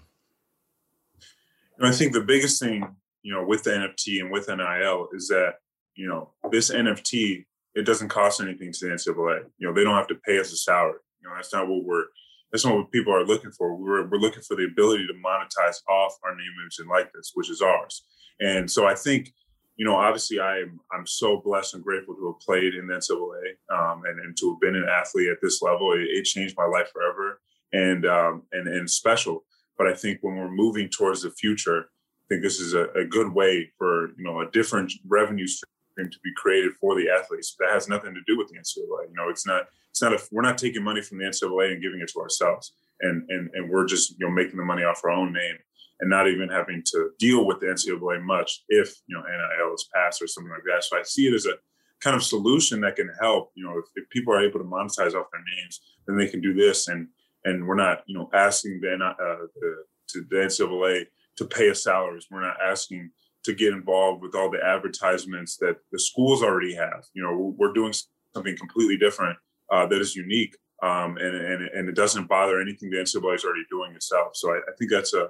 I 1.79 1.91
think 1.91 2.13
the 2.13 2.22
biggest 2.22 2.60
thing 2.60 2.96
you 3.27 3.34
know, 3.34 3.44
with 3.44 3.63
the 3.63 3.72
NFT 3.72 4.22
and 4.22 4.32
with 4.32 4.48
NIL 4.48 5.10
is 5.13 5.27
that, 5.27 5.56
you 5.96 6.08
know, 6.08 6.32
this 6.50 6.72
NFT, 6.72 7.46
it 7.75 7.82
doesn't 7.86 8.08
cost 8.08 8.39
anything 8.39 8.72
to 8.72 8.86
the 8.86 8.94
NCAA. 8.94 9.44
You 9.58 9.67
know, 9.67 9.74
they 9.74 9.84
don't 9.84 9.98
have 9.98 10.08
to 10.08 10.15
pay 10.15 10.39
us 10.39 10.53
a 10.53 10.56
salary. 10.56 11.00
You 11.22 11.27
know, 11.27 11.36
that's 11.36 11.51
not 11.51 11.67
what 11.67 11.84
we're, 11.84 12.06
that's 12.51 12.65
not 12.65 12.75
what 12.75 12.91
people 12.91 13.13
are 13.13 13.25
looking 13.25 13.51
for. 13.51 13.75
We're, 13.75 14.07
we're 14.07 14.19
looking 14.19 14.43
for 14.43 14.55
the 14.55 14.65
ability 14.65 15.07
to 15.07 15.13
monetize 15.13 15.77
off 15.89 16.17
our 16.23 16.35
name, 16.35 16.51
image, 16.61 16.79
and 16.79 16.89
likeness, 16.89 17.31
which 17.33 17.49
is 17.49 17.61
ours. 17.61 18.03
And 18.39 18.69
so 18.69 18.85
I 18.85 18.95
think, 18.95 19.33
you 19.75 19.85
know, 19.85 19.95
obviously 19.95 20.39
I'm, 20.39 20.79
I'm 20.93 21.05
so 21.05 21.41
blessed 21.43 21.75
and 21.75 21.83
grateful 21.83 22.15
to 22.15 22.27
have 22.27 22.39
played 22.39 22.73
in 22.73 22.87
the 22.87 22.95
NCAA 22.95 23.77
um, 23.77 24.03
and, 24.05 24.19
and 24.19 24.37
to 24.37 24.51
have 24.51 24.61
been 24.61 24.75
an 24.75 24.87
athlete 24.89 25.29
at 25.29 25.37
this 25.41 25.61
level. 25.61 25.93
It, 25.93 26.01
it 26.01 26.23
changed 26.23 26.55
my 26.57 26.65
life 26.65 26.89
forever 26.93 27.41
and, 27.73 28.05
um, 28.05 28.43
and, 28.53 28.67
and 28.67 28.89
special. 28.89 29.43
But 29.77 29.87
I 29.87 29.93
think 29.93 30.19
when 30.21 30.35
we're 30.35 30.49
moving 30.49 30.89
towards 30.89 31.21
the 31.21 31.31
future, 31.31 31.89
I 32.27 32.27
think 32.29 32.43
this 32.43 32.59
is 32.59 32.73
a, 32.73 32.85
a 32.91 33.05
good 33.05 33.31
way 33.33 33.71
for 33.77 34.09
you 34.17 34.23
know 34.23 34.41
a 34.41 34.51
different 34.51 34.91
revenue 35.07 35.47
stream 35.47 35.69
to 35.97 36.19
be 36.23 36.31
created 36.35 36.73
for 36.73 36.95
the 36.95 37.09
athletes. 37.09 37.55
That 37.59 37.71
has 37.71 37.87
nothing 37.87 38.13
to 38.13 38.21
do 38.27 38.37
with 38.37 38.49
the 38.49 38.57
NCAA. 38.57 39.09
You 39.09 39.15
know, 39.15 39.29
it's 39.29 39.47
not 39.47 39.67
it's 39.97 40.01
not 40.03 40.13
a, 40.13 40.23
we're 40.31 40.43
not 40.43 40.59
taking 40.59 40.83
money 40.83 41.01
from 41.01 41.17
the 41.17 41.25
NCAA 41.25 41.73
and 41.73 41.81
giving 41.81 42.01
it 42.01 42.09
to 42.13 42.19
ourselves, 42.19 42.73
and 43.01 43.27
and 43.29 43.49
and 43.53 43.69
we're 43.69 43.85
just 43.85 44.11
you 44.11 44.27
know 44.27 44.31
making 44.31 44.57
the 44.57 44.65
money 44.65 44.83
off 44.83 45.01
our 45.03 45.09
own 45.09 45.33
name 45.33 45.55
and 45.99 46.09
not 46.09 46.27
even 46.27 46.49
having 46.49 46.83
to 46.85 47.09
deal 47.17 47.47
with 47.47 47.59
the 47.59 47.65
NCAA 47.65 48.23
much 48.23 48.63
if 48.69 48.95
you 49.07 49.15
know 49.15 49.23
NIL 49.23 49.73
is 49.73 49.89
passed 49.93 50.21
or 50.21 50.27
something 50.27 50.51
like 50.51 50.61
that. 50.67 50.83
So 50.83 50.99
I 50.99 51.01
see 51.03 51.27
it 51.27 51.33
as 51.33 51.47
a 51.47 51.53
kind 51.99 52.15
of 52.15 52.21
solution 52.21 52.81
that 52.81 52.95
can 52.95 53.09
help. 53.19 53.51
You 53.55 53.65
know, 53.65 53.79
if, 53.79 53.85
if 53.95 54.09
people 54.09 54.35
are 54.35 54.45
able 54.45 54.59
to 54.59 54.65
monetize 54.65 55.15
off 55.15 55.31
their 55.31 55.43
names, 55.57 55.81
then 56.05 56.15
they 56.15 56.27
can 56.27 56.41
do 56.41 56.53
this, 56.53 56.87
and 56.87 57.07
and 57.43 57.65
we're 57.65 57.75
not 57.75 58.03
you 58.05 58.15
know 58.15 58.29
asking 58.33 58.79
the, 58.81 58.93
uh, 59.03 59.47
the 59.55 59.75
to 60.09 60.25
the 60.29 60.35
NCAA 60.35 61.05
to 61.37 61.45
pay 61.45 61.71
us 61.71 61.83
salaries. 61.83 62.27
We're 62.29 62.41
not 62.41 62.57
asking 62.63 63.09
to 63.45 63.53
get 63.55 63.73
involved 63.73 64.21
with 64.21 64.35
all 64.35 64.51
the 64.51 64.63
advertisements 64.63 65.57
that 65.57 65.77
the 65.91 65.99
schools 65.99 66.43
already 66.43 66.75
have. 66.75 67.05
You 67.15 67.23
know, 67.23 67.55
we're 67.57 67.73
doing 67.73 67.93
something 68.35 68.55
completely 68.57 68.97
different 68.97 69.39
uh, 69.71 69.86
that 69.88 70.01
is 70.01 70.15
unique, 70.15 70.55
um, 70.83 71.17
and, 71.17 71.36
and 71.36 71.69
and 71.69 71.89
it 71.89 71.95
doesn't 71.95 72.27
bother 72.27 72.62
anything 72.62 72.89
the 72.89 72.97
NCAA 72.97 73.36
is 73.36 73.43
already 73.43 73.65
doing 73.69 73.93
itself. 73.95 74.36
So 74.36 74.51
I, 74.51 74.57
I, 74.57 74.75
think 74.77 74.91
that's 74.91 75.13
a, 75.13 75.29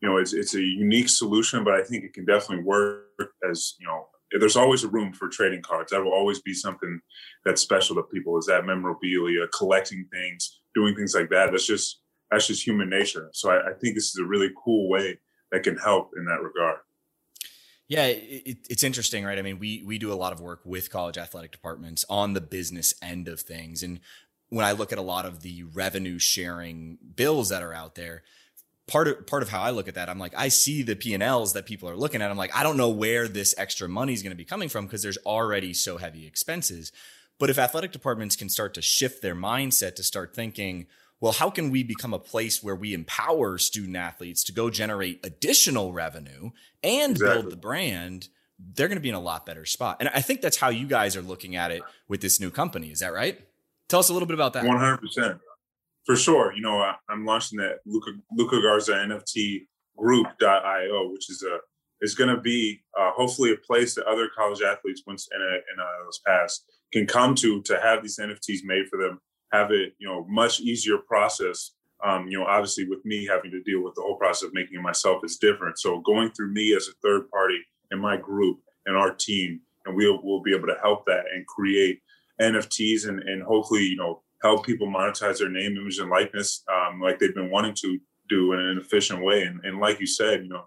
you 0.00 0.08
know, 0.08 0.18
it's 0.18 0.32
it's 0.32 0.54
a 0.54 0.60
unique 0.60 1.08
solution, 1.08 1.64
but 1.64 1.74
I 1.74 1.82
think 1.82 2.04
it 2.04 2.12
can 2.12 2.24
definitely 2.24 2.64
work 2.64 3.06
as 3.48 3.74
you 3.78 3.86
know. 3.86 4.06
There's 4.38 4.56
always 4.56 4.82
a 4.82 4.88
room 4.88 5.12
for 5.12 5.28
trading 5.28 5.62
cards. 5.62 5.92
That 5.92 6.02
will 6.02 6.12
always 6.12 6.40
be 6.40 6.54
something 6.54 7.00
that's 7.44 7.62
special 7.62 7.94
to 7.96 8.02
people. 8.02 8.36
Is 8.36 8.46
that 8.46 8.66
memorabilia, 8.66 9.46
collecting 9.56 10.06
things, 10.12 10.60
doing 10.74 10.96
things 10.96 11.14
like 11.14 11.30
that. 11.30 11.52
That's 11.52 11.66
just 11.66 12.00
that's 12.30 12.48
just 12.48 12.66
human 12.66 12.90
nature. 12.90 13.30
So 13.32 13.50
I, 13.50 13.70
I 13.70 13.72
think 13.74 13.94
this 13.94 14.08
is 14.08 14.18
a 14.20 14.24
really 14.24 14.50
cool 14.64 14.88
way 14.88 15.18
that 15.52 15.62
can 15.62 15.76
help 15.76 16.10
in 16.16 16.24
that 16.24 16.42
regard. 16.42 16.78
Yeah, 17.88 18.06
it, 18.06 18.58
it's 18.70 18.82
interesting, 18.82 19.24
right? 19.24 19.38
I 19.38 19.42
mean, 19.42 19.58
we 19.58 19.82
we 19.86 19.98
do 19.98 20.12
a 20.12 20.14
lot 20.14 20.32
of 20.32 20.40
work 20.40 20.60
with 20.64 20.90
college 20.90 21.18
athletic 21.18 21.52
departments 21.52 22.04
on 22.08 22.32
the 22.32 22.40
business 22.40 22.94
end 23.02 23.28
of 23.28 23.40
things, 23.40 23.82
and 23.82 24.00
when 24.48 24.64
I 24.64 24.72
look 24.72 24.92
at 24.92 24.98
a 24.98 25.02
lot 25.02 25.26
of 25.26 25.42
the 25.42 25.64
revenue 25.64 26.18
sharing 26.18 26.98
bills 27.16 27.48
that 27.48 27.62
are 27.62 27.74
out 27.74 27.94
there, 27.94 28.22
part 28.86 29.08
of 29.08 29.26
part 29.26 29.42
of 29.42 29.48
how 29.50 29.60
I 29.62 29.70
look 29.70 29.88
at 29.88 29.94
that, 29.96 30.08
I'm 30.08 30.18
like, 30.18 30.34
I 30.36 30.48
see 30.48 30.82
the 30.82 30.96
P 30.96 31.12
and 31.12 31.22
Ls 31.22 31.52
that 31.52 31.66
people 31.66 31.88
are 31.88 31.96
looking 31.96 32.22
at. 32.22 32.30
I'm 32.30 32.36
like, 32.36 32.54
I 32.56 32.62
don't 32.62 32.76
know 32.76 32.90
where 32.90 33.28
this 33.28 33.54
extra 33.58 33.88
money 33.88 34.12
is 34.12 34.22
going 34.22 34.30
to 34.30 34.36
be 34.36 34.44
coming 34.44 34.68
from 34.68 34.86
because 34.86 35.02
there's 35.02 35.18
already 35.18 35.74
so 35.74 35.98
heavy 35.98 36.26
expenses. 36.26 36.92
But 37.38 37.50
if 37.50 37.58
athletic 37.58 37.92
departments 37.92 38.36
can 38.36 38.48
start 38.48 38.74
to 38.74 38.82
shift 38.82 39.20
their 39.20 39.34
mindset 39.34 39.96
to 39.96 40.02
start 40.04 40.34
thinking, 40.34 40.86
well, 41.24 41.32
how 41.32 41.48
can 41.48 41.70
we 41.70 41.82
become 41.82 42.12
a 42.12 42.18
place 42.18 42.62
where 42.62 42.76
we 42.76 42.92
empower 42.92 43.56
student 43.56 43.96
athletes 43.96 44.44
to 44.44 44.52
go 44.52 44.68
generate 44.68 45.24
additional 45.24 45.90
revenue 45.90 46.50
and 46.82 47.12
exactly. 47.12 47.40
build 47.40 47.50
the 47.50 47.56
brand? 47.56 48.28
They're 48.58 48.88
going 48.88 48.98
to 48.98 49.02
be 49.02 49.08
in 49.08 49.14
a 49.14 49.20
lot 49.20 49.46
better 49.46 49.64
spot. 49.64 49.96
And 50.00 50.10
I 50.10 50.20
think 50.20 50.42
that's 50.42 50.58
how 50.58 50.68
you 50.68 50.86
guys 50.86 51.16
are 51.16 51.22
looking 51.22 51.56
at 51.56 51.70
it 51.70 51.80
with 52.08 52.20
this 52.20 52.40
new 52.40 52.50
company. 52.50 52.90
Is 52.90 52.98
that 52.98 53.14
right? 53.14 53.40
Tell 53.88 54.00
us 54.00 54.10
a 54.10 54.12
little 54.12 54.26
bit 54.26 54.34
about 54.34 54.52
that. 54.52 54.64
100%. 54.64 55.40
For 56.04 56.14
sure. 56.14 56.52
You 56.52 56.60
know, 56.60 56.80
I, 56.80 56.96
am 57.10 57.24
launching 57.24 57.56
that 57.56 57.78
Luka, 57.86 58.10
Luka 58.30 58.60
Garza 58.60 58.92
NFT 58.92 59.62
group.io, 59.96 61.10
which 61.10 61.30
is 61.30 61.42
a 61.42 61.60
is 62.02 62.14
going 62.14 62.36
to 62.36 62.42
be 62.42 62.82
uh, 63.00 63.12
hopefully 63.12 63.50
a 63.50 63.56
place 63.56 63.94
that 63.94 64.04
other 64.04 64.28
college 64.36 64.60
athletes, 64.60 65.00
once 65.06 65.26
NIL's 65.32 66.20
passed, 66.26 66.66
can 66.92 67.06
come 67.06 67.34
to 67.36 67.62
to 67.62 67.80
have 67.80 68.02
these 68.02 68.18
NFTs 68.18 68.58
made 68.62 68.88
for 68.90 68.98
them 68.98 69.20
have 69.54 69.70
it, 69.70 69.94
you 69.98 70.08
know, 70.08 70.26
much 70.28 70.60
easier 70.60 70.98
process. 70.98 71.72
Um, 72.04 72.26
you 72.28 72.38
know, 72.38 72.44
obviously 72.44 72.86
with 72.86 73.04
me 73.04 73.24
having 73.24 73.50
to 73.52 73.62
deal 73.62 73.82
with 73.82 73.94
the 73.94 74.02
whole 74.02 74.16
process 74.16 74.48
of 74.48 74.54
making 74.54 74.78
it 74.78 74.82
myself 74.82 75.22
is 75.24 75.38
different. 75.38 75.78
So 75.78 76.00
going 76.00 76.30
through 76.32 76.52
me 76.52 76.74
as 76.74 76.88
a 76.88 76.98
third 77.02 77.30
party 77.30 77.58
in 77.92 77.98
my 77.98 78.16
group 78.16 78.58
and 78.86 78.96
our 78.96 79.14
team, 79.14 79.60
and 79.86 79.96
we'll 79.96 80.20
we'll 80.22 80.42
be 80.42 80.54
able 80.54 80.66
to 80.66 80.80
help 80.82 81.06
that 81.06 81.24
and 81.34 81.46
create 81.46 82.00
NFTs 82.40 83.08
and 83.08 83.20
and 83.20 83.42
hopefully 83.42 83.84
you 83.84 83.96
know 83.96 84.22
help 84.42 84.66
people 84.66 84.86
monetize 84.86 85.38
their 85.38 85.48
name, 85.48 85.76
image, 85.76 85.98
and 85.98 86.10
likeness 86.10 86.62
um, 86.70 87.00
like 87.00 87.18
they've 87.18 87.34
been 87.34 87.50
wanting 87.50 87.74
to 87.74 87.98
do 88.28 88.52
in 88.52 88.60
an 88.60 88.78
efficient 88.78 89.24
way. 89.24 89.42
And, 89.42 89.60
and 89.64 89.80
like 89.80 90.00
you 90.00 90.06
said, 90.06 90.42
you 90.42 90.48
know, 90.48 90.64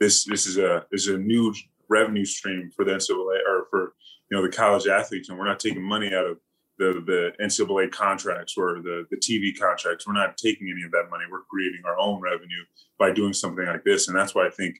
this 0.00 0.24
this 0.24 0.46
is 0.46 0.58
a 0.58 0.86
is 0.92 1.08
a 1.08 1.18
new 1.18 1.54
revenue 1.88 2.24
stream 2.24 2.70
for 2.74 2.84
the 2.84 2.92
NCAA 2.92 3.38
or 3.48 3.66
for 3.70 3.94
you 4.30 4.36
know 4.36 4.42
the 4.42 4.56
college 4.56 4.86
athletes, 4.86 5.28
and 5.28 5.38
we're 5.38 5.46
not 5.46 5.60
taking 5.60 5.82
money 5.82 6.14
out 6.14 6.26
of 6.26 6.38
the 6.78 7.02
the 7.06 7.44
NCAA 7.44 7.90
contracts 7.90 8.54
or 8.56 8.80
the 8.82 9.04
the 9.10 9.16
TV 9.16 9.58
contracts. 9.58 10.06
We're 10.06 10.14
not 10.14 10.36
taking 10.36 10.68
any 10.70 10.84
of 10.84 10.92
that 10.92 11.10
money. 11.10 11.24
We're 11.30 11.42
creating 11.42 11.82
our 11.84 11.98
own 11.98 12.20
revenue 12.20 12.64
by 12.98 13.12
doing 13.12 13.32
something 13.32 13.66
like 13.66 13.84
this, 13.84 14.08
and 14.08 14.16
that's 14.16 14.34
why 14.34 14.46
I 14.46 14.50
think. 14.50 14.76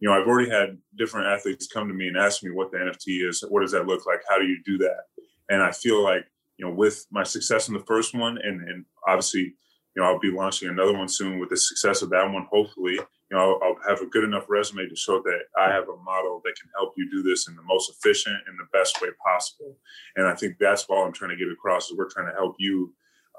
You 0.00 0.08
know, 0.08 0.20
I've 0.20 0.26
already 0.26 0.50
had 0.50 0.78
different 0.98 1.28
athletes 1.28 1.68
come 1.72 1.86
to 1.86 1.94
me 1.94 2.08
and 2.08 2.16
ask 2.16 2.42
me 2.42 2.50
what 2.50 2.72
the 2.72 2.78
NFT 2.78 3.28
is. 3.28 3.44
What 3.48 3.60
does 3.60 3.70
that 3.70 3.86
look 3.86 4.04
like? 4.04 4.18
How 4.28 4.36
do 4.36 4.44
you 4.44 4.58
do 4.66 4.76
that? 4.78 5.04
And 5.48 5.62
I 5.62 5.70
feel 5.70 6.02
like, 6.02 6.24
you 6.56 6.66
know, 6.66 6.72
with 6.72 7.06
my 7.12 7.22
success 7.22 7.68
in 7.68 7.74
the 7.74 7.84
first 7.86 8.12
one, 8.12 8.36
and, 8.42 8.68
and 8.68 8.84
obviously, 9.06 9.54
you 9.94 10.02
know, 10.02 10.04
I'll 10.04 10.18
be 10.18 10.32
launching 10.32 10.68
another 10.68 10.92
one 10.92 11.06
soon 11.06 11.38
with 11.38 11.50
the 11.50 11.56
success 11.56 12.02
of 12.02 12.10
that 12.10 12.24
one, 12.24 12.48
hopefully, 12.50 12.98
you 13.32 13.38
know, 13.38 13.58
I'll, 13.62 13.68
I'll, 13.68 13.88
have 13.88 14.02
a 14.02 14.10
good 14.10 14.24
enough 14.24 14.44
resume 14.48 14.86
to 14.86 14.94
show 14.94 15.22
that 15.22 15.40
I 15.58 15.72
have 15.72 15.88
a 15.88 15.96
model 16.04 16.42
that 16.44 16.54
can 16.60 16.70
help 16.76 16.92
you 16.98 17.10
do 17.10 17.22
this 17.22 17.48
in 17.48 17.56
the 17.56 17.62
most 17.62 17.90
efficient 17.90 18.36
and 18.46 18.58
the 18.58 18.78
best 18.78 19.00
way 19.00 19.08
possible. 19.24 19.78
And 20.16 20.26
I 20.26 20.34
think 20.34 20.56
that's 20.60 20.84
all 20.84 21.06
I'm 21.06 21.14
trying 21.14 21.30
to 21.30 21.36
get 21.36 21.50
across 21.50 21.86
is 21.90 21.96
we're 21.96 22.10
trying 22.10 22.26
to 22.26 22.34
help 22.34 22.56
you, 22.58 22.92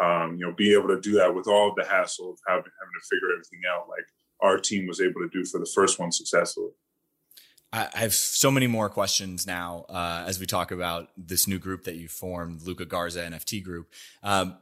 um, 0.04 0.36
you 0.40 0.48
know, 0.48 0.52
be 0.52 0.74
able 0.74 0.88
to 0.88 1.00
do 1.00 1.14
that 1.14 1.36
with 1.36 1.48
all 1.48 1.76
the 1.78 1.86
hassle 1.86 2.32
of 2.32 2.40
having, 2.48 2.64
having 2.64 3.00
to 3.00 3.08
figure 3.08 3.34
everything 3.34 3.62
out, 3.72 3.88
like 3.88 4.06
our 4.42 4.58
team 4.58 4.88
was 4.88 5.00
able 5.00 5.22
to 5.22 5.30
do 5.32 5.46
for 5.46 5.60
the 5.60 5.72
first 5.76 6.00
one 6.00 6.12
successfully. 6.12 6.72
I 7.72 7.90
have 7.94 8.14
so 8.14 8.50
many 8.50 8.68
more 8.68 8.90
questions 8.90 9.46
now 9.46 9.86
uh, 9.90 10.26
as 10.28 10.40
we 10.40 10.46
talk 10.48 10.72
about 10.72 11.10
this 11.18 11.48
new 11.48 11.60
group 11.60 11.84
that 11.84 11.96
you 11.96 12.08
formed, 12.08 12.64
Luka 12.64 12.86
Garza 12.86 13.22
NFT 13.22 13.64
Group. 13.64 13.92
Um, 14.22 14.58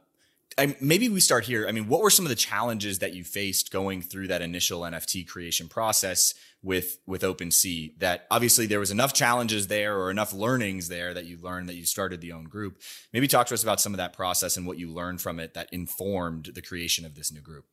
I, 0.58 0.76
maybe 0.80 1.08
we 1.08 1.20
start 1.20 1.44
here. 1.44 1.66
I 1.66 1.72
mean, 1.72 1.88
what 1.88 2.02
were 2.02 2.10
some 2.10 2.24
of 2.24 2.30
the 2.30 2.36
challenges 2.36 2.98
that 3.00 3.14
you 3.14 3.24
faced 3.24 3.72
going 3.72 4.02
through 4.02 4.28
that 4.28 4.42
initial 4.42 4.82
NFT 4.82 5.26
creation 5.26 5.68
process 5.68 6.34
with 6.62 6.98
with 7.06 7.22
OpenSea? 7.22 7.98
That 7.98 8.26
obviously 8.30 8.66
there 8.66 8.80
was 8.80 8.90
enough 8.90 9.12
challenges 9.12 9.66
there 9.66 9.98
or 9.98 10.10
enough 10.10 10.32
learnings 10.32 10.88
there 10.88 11.14
that 11.14 11.26
you 11.26 11.38
learned 11.40 11.68
that 11.68 11.76
you 11.76 11.86
started 11.86 12.20
the 12.20 12.32
own 12.32 12.44
group. 12.44 12.80
Maybe 13.12 13.28
talk 13.28 13.46
to 13.48 13.54
us 13.54 13.62
about 13.62 13.80
some 13.80 13.92
of 13.92 13.98
that 13.98 14.12
process 14.12 14.56
and 14.56 14.66
what 14.66 14.78
you 14.78 14.88
learned 14.88 15.20
from 15.20 15.40
it 15.40 15.54
that 15.54 15.72
informed 15.72 16.50
the 16.54 16.62
creation 16.62 17.04
of 17.04 17.14
this 17.14 17.32
new 17.32 17.40
group. 17.40 17.64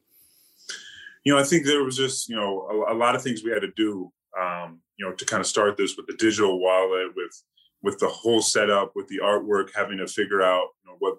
You 1.23 1.33
know, 1.33 1.39
I 1.39 1.43
think 1.43 1.65
there 1.65 1.83
was 1.83 1.97
just 1.97 2.29
you 2.29 2.35
know 2.35 2.85
a, 2.87 2.93
a 2.93 2.95
lot 2.95 3.15
of 3.15 3.21
things 3.21 3.43
we 3.43 3.51
had 3.51 3.61
to 3.61 3.71
do 3.75 4.11
um, 4.39 4.81
you 4.97 5.05
know, 5.05 5.13
to 5.13 5.25
kind 5.25 5.41
of 5.41 5.47
start 5.47 5.77
this 5.77 5.95
with 5.95 6.07
the 6.07 6.13
digital 6.13 6.59
wallet, 6.59 7.15
with 7.15 7.43
with 7.81 7.99
the 7.99 8.09
whole 8.09 8.41
setup, 8.41 8.91
with 8.95 9.07
the 9.07 9.19
artwork, 9.23 9.69
having 9.73 9.97
to 9.97 10.07
figure 10.07 10.41
out 10.41 10.67
you 10.83 10.91
know, 10.91 10.97
what 10.99 11.15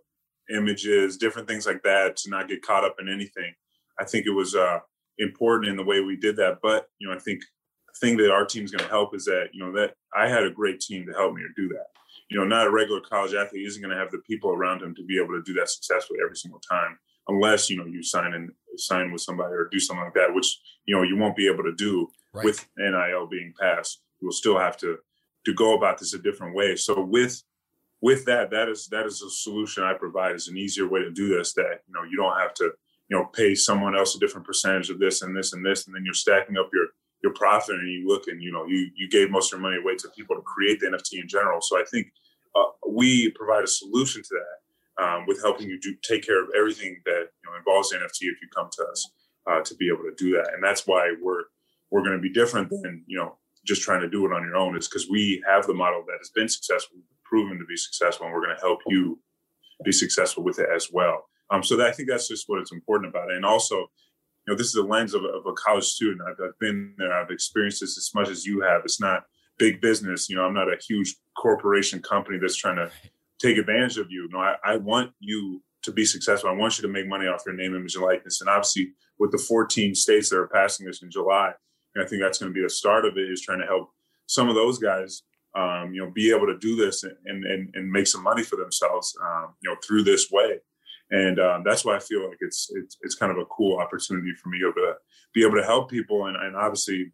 images, 0.54 1.16
different 1.16 1.48
things 1.48 1.66
like 1.66 1.82
that, 1.82 2.16
to 2.18 2.30
not 2.30 2.48
get 2.48 2.62
caught 2.62 2.84
up 2.84 2.96
in 3.00 3.08
anything. 3.08 3.54
I 3.98 4.04
think 4.04 4.26
it 4.26 4.30
was 4.30 4.54
uh, 4.54 4.78
important 5.18 5.70
in 5.70 5.76
the 5.76 5.84
way 5.84 6.00
we 6.00 6.16
did 6.16 6.36
that. 6.36 6.58
But 6.62 6.86
you 6.98 7.08
know, 7.08 7.14
I 7.14 7.18
think 7.18 7.42
the 7.86 8.06
thing 8.06 8.16
that 8.18 8.30
our 8.30 8.44
team's 8.44 8.70
going 8.70 8.84
to 8.84 8.90
help 8.90 9.14
is 9.14 9.24
that 9.26 9.48
you 9.52 9.64
know 9.64 9.72
that 9.72 9.94
I 10.16 10.28
had 10.28 10.44
a 10.44 10.50
great 10.50 10.80
team 10.80 11.06
to 11.06 11.12
help 11.12 11.34
me 11.34 11.42
to 11.42 11.62
do 11.62 11.68
that. 11.74 11.86
You 12.28 12.38
know, 12.38 12.44
not 12.44 12.66
a 12.66 12.70
regular 12.70 13.00
college 13.00 13.34
athlete 13.34 13.66
isn't 13.66 13.82
going 13.82 13.94
to 13.94 14.00
have 14.00 14.10
the 14.10 14.18
people 14.18 14.50
around 14.50 14.82
him 14.82 14.94
to 14.94 15.04
be 15.04 15.18
able 15.18 15.34
to 15.34 15.42
do 15.42 15.54
that 15.54 15.68
successfully 15.68 16.20
every 16.24 16.36
single 16.36 16.60
time, 16.60 16.98
unless 17.28 17.68
you 17.68 17.76
know 17.76 17.86
you 17.86 18.02
sign 18.02 18.34
and 18.34 18.50
sign 18.76 19.12
with 19.12 19.20
somebody 19.20 19.52
or 19.52 19.68
do 19.70 19.80
something 19.80 20.04
like 20.04 20.14
that, 20.14 20.34
which 20.34 20.60
you 20.86 20.96
know 20.96 21.02
you 21.02 21.16
won't 21.16 21.36
be 21.36 21.48
able 21.48 21.64
to 21.64 21.74
do 21.74 22.08
right. 22.32 22.44
with 22.44 22.66
NIL 22.76 23.26
being 23.26 23.52
passed. 23.60 24.02
We'll 24.20 24.32
still 24.32 24.58
have 24.58 24.76
to 24.78 24.98
to 25.46 25.54
go 25.54 25.76
about 25.76 25.98
this 25.98 26.14
a 26.14 26.18
different 26.18 26.54
way. 26.54 26.76
So 26.76 27.02
with 27.02 27.42
with 28.00 28.24
that, 28.24 28.50
that 28.50 28.68
is 28.68 28.88
that 28.88 29.06
is 29.06 29.22
a 29.22 29.30
solution 29.30 29.84
I 29.84 29.94
provide 29.94 30.34
is 30.34 30.48
an 30.48 30.56
easier 30.56 30.88
way 30.88 31.00
to 31.00 31.10
do 31.10 31.28
this. 31.28 31.52
That 31.54 31.80
you 31.86 31.94
know 31.94 32.02
you 32.02 32.16
don't 32.16 32.38
have 32.38 32.54
to 32.54 32.72
you 33.08 33.16
know 33.16 33.26
pay 33.26 33.54
someone 33.54 33.96
else 33.96 34.14
a 34.14 34.18
different 34.18 34.46
percentage 34.46 34.90
of 34.90 34.98
this 34.98 35.22
and 35.22 35.36
this 35.36 35.52
and 35.52 35.64
this, 35.64 35.86
and 35.86 35.94
then 35.94 36.04
you're 36.04 36.14
stacking 36.14 36.56
up 36.56 36.70
your 36.72 36.86
your 37.22 37.34
profit 37.34 37.76
and 37.76 37.90
you 37.90 38.08
look 38.08 38.28
and 38.28 38.42
you 38.42 38.52
know 38.52 38.64
you 38.66 38.90
you 38.96 39.08
gave 39.08 39.30
most 39.30 39.52
of 39.52 39.58
your 39.58 39.68
money 39.68 39.80
away 39.80 39.96
to 39.96 40.08
people 40.16 40.36
to 40.36 40.42
create 40.42 40.80
the 40.80 40.86
NFT 40.86 41.20
in 41.20 41.28
general. 41.28 41.60
So 41.60 41.78
I 41.78 41.84
think 41.90 42.12
uh, 42.54 42.64
we 42.88 43.30
provide 43.32 43.64
a 43.64 43.68
solution 43.68 44.22
to 44.22 44.28
that 44.30 45.04
um, 45.04 45.26
with 45.26 45.42
helping 45.42 45.68
you 45.68 45.78
do 45.78 45.94
take 46.02 46.24
care 46.24 46.42
of 46.42 46.50
everything 46.56 47.00
that 47.04 47.28
you 47.44 47.50
know 47.50 47.56
involves 47.56 47.92
NFT 47.92 48.22
if 48.22 48.40
you 48.40 48.48
come 48.54 48.70
to 48.72 48.84
us 48.84 49.10
uh, 49.46 49.60
to 49.60 49.74
be 49.74 49.88
able 49.88 50.04
to 50.04 50.14
do 50.16 50.32
that, 50.36 50.54
and 50.54 50.64
that's 50.64 50.86
why 50.86 51.14
we're 51.20 51.44
we're 51.90 52.02
going 52.02 52.16
to 52.16 52.22
be 52.22 52.32
different 52.32 52.70
than 52.70 53.04
you 53.06 53.18
know 53.18 53.36
just 53.66 53.82
trying 53.82 54.00
to 54.00 54.08
do 54.08 54.24
it 54.24 54.32
on 54.32 54.42
your 54.42 54.56
own 54.56 54.74
is 54.74 54.88
because 54.88 55.10
we 55.10 55.42
have 55.46 55.66
the 55.66 55.74
model 55.74 56.02
that 56.06 56.16
has 56.18 56.30
been 56.30 56.48
successful 56.48 56.96
proven 57.30 57.58
to 57.58 57.64
be 57.64 57.76
successful 57.76 58.26
and 58.26 58.34
we're 58.34 58.44
going 58.44 58.56
to 58.56 58.60
help 58.60 58.80
you 58.88 59.18
be 59.84 59.92
successful 59.92 60.42
with 60.42 60.58
it 60.58 60.68
as 60.74 60.88
well. 60.92 61.28
Um, 61.50 61.62
so 61.62 61.76
that, 61.76 61.86
i 61.86 61.92
think 61.92 62.08
that's 62.08 62.28
just 62.28 62.48
what 62.48 62.60
it's 62.60 62.72
important 62.72 63.10
about 63.10 63.30
it. 63.30 63.36
And 63.36 63.44
also 63.44 63.76
you 63.76 64.48
know 64.48 64.56
this 64.56 64.68
is 64.68 64.74
a 64.74 64.82
lens 64.82 65.14
of, 65.14 65.22
of 65.24 65.46
a 65.46 65.52
college 65.52 65.84
student. 65.84 66.20
I've, 66.28 66.42
I've, 66.42 66.58
been 66.58 66.94
there. 66.98 67.12
I've 67.12 67.30
experienced 67.30 67.80
this 67.80 67.96
as 67.96 68.10
much 68.14 68.28
as 68.28 68.44
you 68.44 68.60
have. 68.62 68.82
It's 68.84 69.00
not 69.00 69.24
big 69.58 69.80
business. 69.80 70.28
You 70.28 70.36
know 70.36 70.44
i'm 70.44 70.54
not 70.54 70.72
a 70.72 70.76
huge 70.76 71.16
corporation 71.36 72.02
company 72.02 72.38
that's 72.40 72.56
trying 72.56 72.76
to 72.76 72.90
take 73.38 73.56
advantage 73.56 73.96
of 73.96 74.10
you. 74.10 74.28
No 74.32 74.38
I, 74.38 74.56
I 74.64 74.76
want 74.76 75.12
you 75.20 75.62
to 75.82 75.92
be 75.92 76.04
successful. 76.04 76.50
I 76.50 76.54
want 76.54 76.78
you 76.78 76.82
to 76.82 76.92
make 76.92 77.08
money 77.08 77.26
off 77.26 77.42
your 77.46 77.54
name 77.54 77.74
image 77.74 77.94
and 77.94 78.04
likeness. 78.04 78.40
And 78.40 78.50
obviously 78.50 78.92
with 79.18 79.32
the 79.32 79.38
14 79.38 79.94
states 79.94 80.28
that 80.30 80.38
are 80.38 80.48
passing 80.48 80.86
this 80.86 81.02
in 81.02 81.10
july 81.10 81.52
I 81.98 82.06
think 82.06 82.22
that's 82.22 82.38
going 82.38 82.52
to 82.52 82.54
be 82.54 82.62
the 82.62 82.70
start 82.70 83.04
of 83.04 83.16
it 83.16 83.30
is 83.30 83.40
trying 83.40 83.60
to 83.60 83.66
help 83.66 83.90
some 84.26 84.48
of 84.48 84.54
those 84.54 84.78
guys, 84.78 85.22
um, 85.54 85.92
you 85.92 86.00
know, 86.00 86.10
be 86.10 86.30
able 86.34 86.46
to 86.46 86.58
do 86.58 86.76
this 86.76 87.02
and, 87.02 87.16
and, 87.44 87.74
and 87.74 87.90
make 87.90 88.06
some 88.06 88.22
money 88.22 88.42
for 88.42 88.56
themselves, 88.56 89.16
um, 89.22 89.54
you 89.62 89.70
know, 89.70 89.76
through 89.84 90.04
this 90.04 90.30
way. 90.30 90.60
And 91.10 91.40
um, 91.40 91.62
that's 91.64 91.84
why 91.84 91.96
I 91.96 91.98
feel 91.98 92.28
like 92.28 92.38
it's, 92.40 92.70
it's, 92.74 92.96
it's 93.02 93.16
kind 93.16 93.32
of 93.32 93.38
a 93.38 93.46
cool 93.46 93.78
opportunity 93.78 94.32
for 94.40 94.48
me 94.48 94.60
to 94.60 94.94
be 95.34 95.44
able 95.44 95.56
to 95.56 95.64
help 95.66 95.90
people 95.90 96.26
and, 96.26 96.36
and 96.36 96.54
obviously 96.54 97.12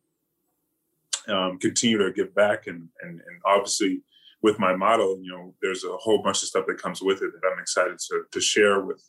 um, 1.29 1.59
continue 1.59 1.99
to 1.99 2.13
give 2.13 2.35
back. 2.35 2.67
And, 2.67 2.89
and, 3.03 3.13
and 3.13 3.41
obviously 3.47 4.03
with 4.43 4.59
my 4.59 4.77
model, 4.77 5.19
you 5.23 5.33
know, 5.33 5.55
there's 5.63 5.85
a 5.85 5.97
whole 5.97 6.23
bunch 6.23 6.43
of 6.43 6.49
stuff 6.49 6.67
that 6.67 6.81
comes 6.81 7.01
with 7.01 7.23
it 7.23 7.31
that 7.33 7.51
I'm 7.51 7.59
excited 7.59 7.99
to, 7.99 8.25
to 8.33 8.41
share 8.41 8.81
with 8.81 9.03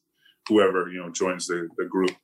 whoever, 0.47 0.89
you 0.89 1.01
know, 1.01 1.09
joins 1.09 1.47
the, 1.47 1.67
the 1.77 1.85
group. 1.85 2.15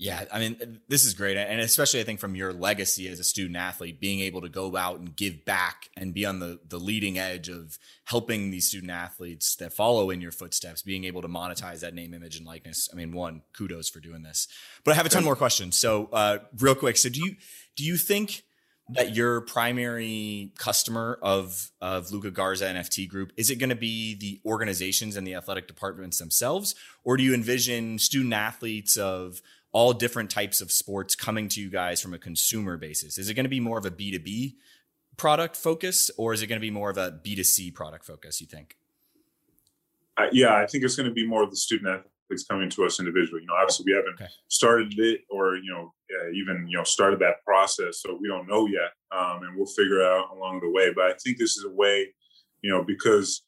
Yeah, 0.00 0.24
I 0.32 0.38
mean, 0.38 0.80
this 0.88 1.04
is 1.04 1.12
great. 1.12 1.36
And 1.36 1.60
especially, 1.60 2.00
I 2.00 2.04
think, 2.04 2.20
from 2.20 2.34
your 2.34 2.54
legacy 2.54 3.06
as 3.08 3.20
a 3.20 3.24
student 3.24 3.58
athlete, 3.58 4.00
being 4.00 4.20
able 4.20 4.40
to 4.40 4.48
go 4.48 4.74
out 4.74 4.98
and 4.98 5.14
give 5.14 5.44
back 5.44 5.90
and 5.94 6.14
be 6.14 6.24
on 6.24 6.38
the, 6.38 6.58
the 6.66 6.78
leading 6.78 7.18
edge 7.18 7.50
of 7.50 7.78
helping 8.06 8.50
these 8.50 8.66
student 8.66 8.90
athletes 8.90 9.56
that 9.56 9.74
follow 9.74 10.08
in 10.08 10.22
your 10.22 10.32
footsteps, 10.32 10.80
being 10.80 11.04
able 11.04 11.20
to 11.20 11.28
monetize 11.28 11.80
that 11.80 11.92
name, 11.92 12.14
image, 12.14 12.38
and 12.38 12.46
likeness. 12.46 12.88
I 12.90 12.96
mean, 12.96 13.12
one, 13.12 13.42
kudos 13.52 13.90
for 13.90 14.00
doing 14.00 14.22
this. 14.22 14.48
But 14.84 14.92
I 14.92 14.94
have 14.94 15.04
a 15.04 15.10
ton 15.10 15.22
more 15.22 15.36
questions. 15.36 15.76
So, 15.76 16.08
uh, 16.14 16.38
real 16.58 16.74
quick. 16.74 16.96
So, 16.96 17.10
do 17.10 17.22
you, 17.22 17.36
do 17.76 17.84
you 17.84 17.98
think 17.98 18.44
that 18.92 19.14
your 19.14 19.42
primary 19.42 20.52
customer 20.56 21.18
of, 21.20 21.70
of 21.82 22.10
Luka 22.10 22.30
Garza 22.30 22.64
NFT 22.64 23.06
group, 23.06 23.32
is 23.36 23.50
it 23.50 23.56
going 23.56 23.70
to 23.70 23.76
be 23.76 24.14
the 24.14 24.40
organizations 24.44 25.16
and 25.16 25.26
the 25.26 25.34
athletic 25.34 25.68
departments 25.68 26.18
themselves? 26.18 26.74
Or 27.04 27.18
do 27.18 27.22
you 27.22 27.34
envision 27.34 27.98
student 27.98 28.32
athletes 28.32 28.96
of, 28.96 29.42
all 29.72 29.92
different 29.92 30.30
types 30.30 30.60
of 30.60 30.72
sports 30.72 31.14
coming 31.14 31.48
to 31.48 31.60
you 31.60 31.70
guys 31.70 32.00
from 32.00 32.14
a 32.14 32.18
consumer 32.18 32.76
basis? 32.76 33.18
Is 33.18 33.28
it 33.28 33.34
going 33.34 33.44
to 33.44 33.50
be 33.50 33.60
more 33.60 33.78
of 33.78 33.86
a 33.86 33.90
B2B 33.90 34.54
product 35.16 35.56
focus 35.56 36.10
or 36.16 36.32
is 36.32 36.42
it 36.42 36.46
going 36.46 36.60
to 36.60 36.64
be 36.64 36.70
more 36.70 36.90
of 36.90 36.98
a 36.98 37.12
B2C 37.24 37.74
product 37.74 38.04
focus, 38.04 38.40
you 38.40 38.46
think? 38.46 38.76
Uh, 40.16 40.26
yeah, 40.32 40.56
I 40.56 40.66
think 40.66 40.84
it's 40.84 40.96
going 40.96 41.08
to 41.08 41.14
be 41.14 41.26
more 41.26 41.42
of 41.42 41.50
the 41.50 41.56
student 41.56 41.88
athletes 41.88 42.44
coming 42.44 42.68
to 42.70 42.84
us 42.84 42.98
individually. 42.98 43.42
You 43.42 43.46
know, 43.46 43.54
obviously 43.54 43.84
we 43.86 43.92
haven't 43.92 44.14
okay. 44.14 44.30
started 44.48 44.98
it 44.98 45.20
or, 45.30 45.56
you 45.56 45.70
know, 45.72 45.92
uh, 46.20 46.30
even, 46.30 46.66
you 46.68 46.76
know, 46.76 46.84
started 46.84 47.20
that 47.20 47.44
process. 47.44 48.02
So 48.02 48.18
we 48.20 48.28
don't 48.28 48.48
know 48.48 48.66
yet. 48.66 48.92
Um, 49.12 49.42
and 49.42 49.56
we'll 49.56 49.66
figure 49.66 50.02
out 50.02 50.30
along 50.32 50.60
the 50.60 50.70
way. 50.70 50.92
But 50.94 51.04
I 51.04 51.12
think 51.22 51.38
this 51.38 51.56
is 51.56 51.64
a 51.64 51.70
way, 51.70 52.08
you 52.62 52.70
know, 52.70 52.82
because, 52.82 53.42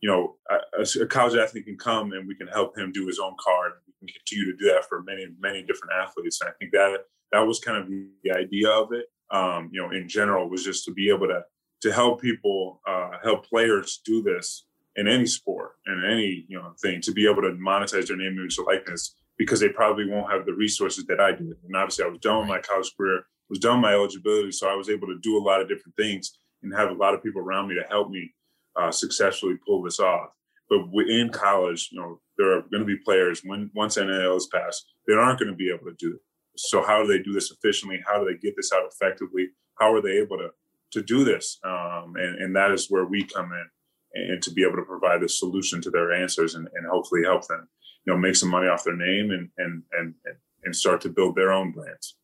you 0.00 0.10
know, 0.10 0.36
a, 0.50 1.02
a 1.02 1.06
college 1.06 1.36
athlete 1.36 1.64
can 1.64 1.78
come 1.78 2.12
and 2.12 2.28
we 2.28 2.34
can 2.34 2.46
help 2.48 2.76
him 2.78 2.92
do 2.92 3.06
his 3.06 3.18
own 3.18 3.34
card 3.40 3.72
can 3.98 4.08
continue 4.08 4.52
to 4.52 4.56
do 4.56 4.66
that 4.72 4.84
for 4.88 5.02
many, 5.02 5.26
many 5.40 5.62
different 5.62 5.92
athletes. 6.00 6.40
And 6.40 6.50
I 6.50 6.52
think 6.58 6.72
that 6.72 6.98
that 7.32 7.40
was 7.40 7.60
kind 7.60 7.78
of 7.78 7.88
the 7.88 8.30
idea 8.32 8.70
of 8.70 8.92
it. 8.92 9.06
Um, 9.30 9.70
you 9.72 9.82
know, 9.82 9.90
in 9.90 10.08
general, 10.08 10.48
was 10.48 10.64
just 10.64 10.84
to 10.84 10.92
be 10.92 11.10
able 11.10 11.26
to 11.28 11.42
to 11.82 11.92
help 11.92 12.22
people, 12.22 12.80
uh, 12.86 13.18
help 13.22 13.46
players 13.46 14.00
do 14.04 14.22
this 14.22 14.66
in 14.96 15.06
any 15.06 15.26
sport 15.26 15.72
and 15.86 16.10
any 16.10 16.46
you 16.48 16.58
know 16.58 16.72
thing 16.80 17.00
to 17.02 17.12
be 17.12 17.28
able 17.28 17.42
to 17.42 17.50
monetize 17.50 18.06
their 18.06 18.16
name, 18.16 18.38
image, 18.38 18.58
likeness 18.58 19.14
because 19.38 19.60
they 19.60 19.68
probably 19.68 20.08
won't 20.08 20.30
have 20.30 20.46
the 20.46 20.54
resources 20.54 21.04
that 21.06 21.20
I 21.20 21.32
did. 21.32 21.52
And 21.64 21.76
obviously, 21.76 22.04
I 22.04 22.08
was 22.08 22.20
done 22.20 22.40
with 22.40 22.48
my 22.48 22.60
college 22.60 22.92
career, 22.96 23.24
was 23.50 23.58
done 23.58 23.80
my 23.80 23.92
eligibility, 23.92 24.52
so 24.52 24.68
I 24.68 24.74
was 24.74 24.88
able 24.88 25.08
to 25.08 25.18
do 25.20 25.36
a 25.36 25.44
lot 25.44 25.60
of 25.60 25.68
different 25.68 25.96
things 25.96 26.38
and 26.62 26.74
have 26.74 26.90
a 26.90 26.94
lot 26.94 27.14
of 27.14 27.22
people 27.22 27.42
around 27.42 27.68
me 27.68 27.74
to 27.74 27.86
help 27.88 28.10
me 28.10 28.32
uh, 28.76 28.90
successfully 28.90 29.56
pull 29.66 29.82
this 29.82 30.00
off. 30.00 30.30
But 30.68 30.90
within 30.92 31.30
college, 31.30 31.90
you 31.92 32.00
know, 32.00 32.20
there 32.38 32.56
are 32.56 32.62
going 32.62 32.80
to 32.80 32.84
be 32.84 32.96
players 32.96 33.42
when 33.44 33.70
once 33.74 33.96
NIL 33.96 34.36
is 34.36 34.48
passed 34.52 34.86
that 35.06 35.18
aren't 35.18 35.38
going 35.38 35.50
to 35.50 35.56
be 35.56 35.70
able 35.70 35.86
to 35.86 35.96
do 35.98 36.14
it. 36.14 36.20
So 36.56 36.84
how 36.84 37.02
do 37.02 37.08
they 37.08 37.22
do 37.22 37.32
this 37.32 37.50
efficiently? 37.50 38.02
How 38.06 38.18
do 38.18 38.24
they 38.24 38.38
get 38.38 38.56
this 38.56 38.72
out 38.72 38.88
effectively? 38.90 39.50
How 39.78 39.92
are 39.92 40.02
they 40.02 40.18
able 40.18 40.38
to 40.38 40.50
to 40.92 41.02
do 41.02 41.24
this? 41.24 41.58
Um, 41.64 42.14
and, 42.16 42.40
and 42.40 42.56
that 42.56 42.70
is 42.70 42.90
where 42.90 43.04
we 43.04 43.24
come 43.24 43.52
in 43.52 43.66
and 44.14 44.42
to 44.42 44.50
be 44.50 44.62
able 44.62 44.76
to 44.76 44.82
provide 44.82 45.22
a 45.22 45.28
solution 45.28 45.80
to 45.82 45.90
their 45.90 46.12
answers 46.12 46.54
and, 46.54 46.68
and 46.74 46.86
hopefully 46.86 47.22
help 47.24 47.46
them, 47.46 47.68
you 48.04 48.12
know, 48.12 48.18
make 48.18 48.36
some 48.36 48.48
money 48.48 48.68
off 48.68 48.84
their 48.84 48.96
name 48.96 49.30
and 49.30 49.50
and 49.58 49.82
and 49.92 50.14
and 50.64 50.74
start 50.74 51.00
to 51.02 51.08
build 51.08 51.36
their 51.36 51.52
own 51.52 51.72
brands. 51.72 52.16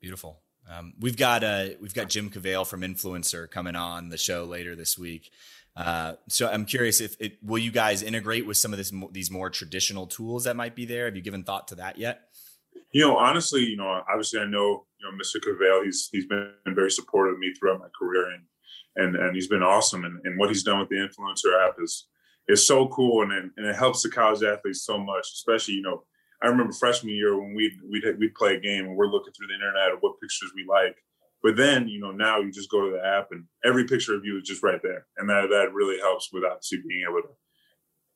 Beautiful. 0.00 0.40
Um, 0.70 0.94
we've 1.00 1.16
got 1.16 1.42
uh, 1.42 1.70
we've 1.80 1.94
got 1.94 2.08
Jim 2.08 2.30
Cavale 2.30 2.66
from 2.66 2.82
INFLCR 2.82 3.50
coming 3.50 3.76
on 3.76 4.08
the 4.08 4.18
show 4.18 4.44
later 4.44 4.76
this 4.76 4.96
week. 4.96 5.32
Uh, 5.76 6.14
so 6.28 6.48
I'm 6.48 6.64
curious 6.64 7.00
if 7.00 7.16
it 7.20 7.38
will 7.42 7.58
you 7.58 7.70
guys 7.70 8.02
integrate 8.02 8.46
with 8.46 8.56
some 8.56 8.72
of 8.72 8.76
this 8.76 8.92
these 9.12 9.30
more 9.30 9.50
traditional 9.50 10.06
tools 10.06 10.44
that 10.44 10.56
might 10.56 10.74
be 10.74 10.84
there. 10.84 11.06
Have 11.06 11.16
you 11.16 11.22
given 11.22 11.44
thought 11.44 11.68
to 11.68 11.76
that 11.76 11.98
yet? 11.98 12.22
You 12.92 13.06
know, 13.06 13.16
honestly, 13.16 13.64
you 13.64 13.76
know, 13.76 14.02
obviously 14.08 14.40
I 14.40 14.44
know 14.44 14.86
you 14.98 15.06
know 15.06 15.16
Mr. 15.16 15.40
Cavale. 15.40 15.84
He's 15.84 16.08
he's 16.10 16.26
been 16.26 16.52
very 16.66 16.90
supportive 16.90 17.34
of 17.34 17.38
me 17.38 17.54
throughout 17.54 17.78
my 17.78 17.88
career, 17.98 18.30
and 18.32 18.42
and 18.96 19.16
and 19.16 19.34
he's 19.34 19.48
been 19.48 19.62
awesome. 19.62 20.04
And, 20.04 20.20
and 20.24 20.38
what 20.38 20.48
he's 20.48 20.64
done 20.64 20.80
with 20.80 20.88
the 20.88 20.96
INFLCR 20.96 21.68
app 21.68 21.76
is 21.82 22.08
is 22.48 22.66
so 22.66 22.88
cool, 22.88 23.22
and 23.22 23.32
and 23.56 23.66
it 23.66 23.76
helps 23.76 24.02
the 24.02 24.10
college 24.10 24.42
athletes 24.42 24.84
so 24.84 24.98
much. 24.98 25.28
Especially, 25.32 25.74
you 25.74 25.82
know, 25.82 26.02
I 26.42 26.48
remember 26.48 26.72
freshman 26.72 27.14
year 27.14 27.38
when 27.38 27.54
we 27.54 27.72
we'd, 27.88 28.04
we'd, 28.04 28.18
we'd 28.18 28.34
play 28.34 28.56
a 28.56 28.60
game 28.60 28.86
and 28.86 28.96
we're 28.96 29.06
looking 29.06 29.32
through 29.32 29.48
the 29.48 29.54
internet 29.54 29.92
of 29.92 29.98
what 30.00 30.20
pictures 30.20 30.52
we 30.54 30.64
like, 30.68 30.96
but 31.42 31.56
then, 31.56 31.88
you 31.88 32.00
know, 32.00 32.10
now 32.10 32.38
you 32.40 32.50
just 32.52 32.70
go 32.70 32.84
to 32.84 32.90
the 32.90 33.04
app 33.04 33.28
and 33.30 33.44
every 33.64 33.84
picture 33.84 34.14
of 34.14 34.24
you 34.24 34.38
is 34.38 34.46
just 34.46 34.62
right 34.62 34.80
there. 34.82 35.06
And 35.16 35.28
that, 35.28 35.48
that 35.50 35.72
really 35.72 35.98
helps 35.98 36.30
with 36.32 36.44
obviously 36.44 36.78
being 36.86 37.04
able 37.08 37.22
to, 37.22 37.28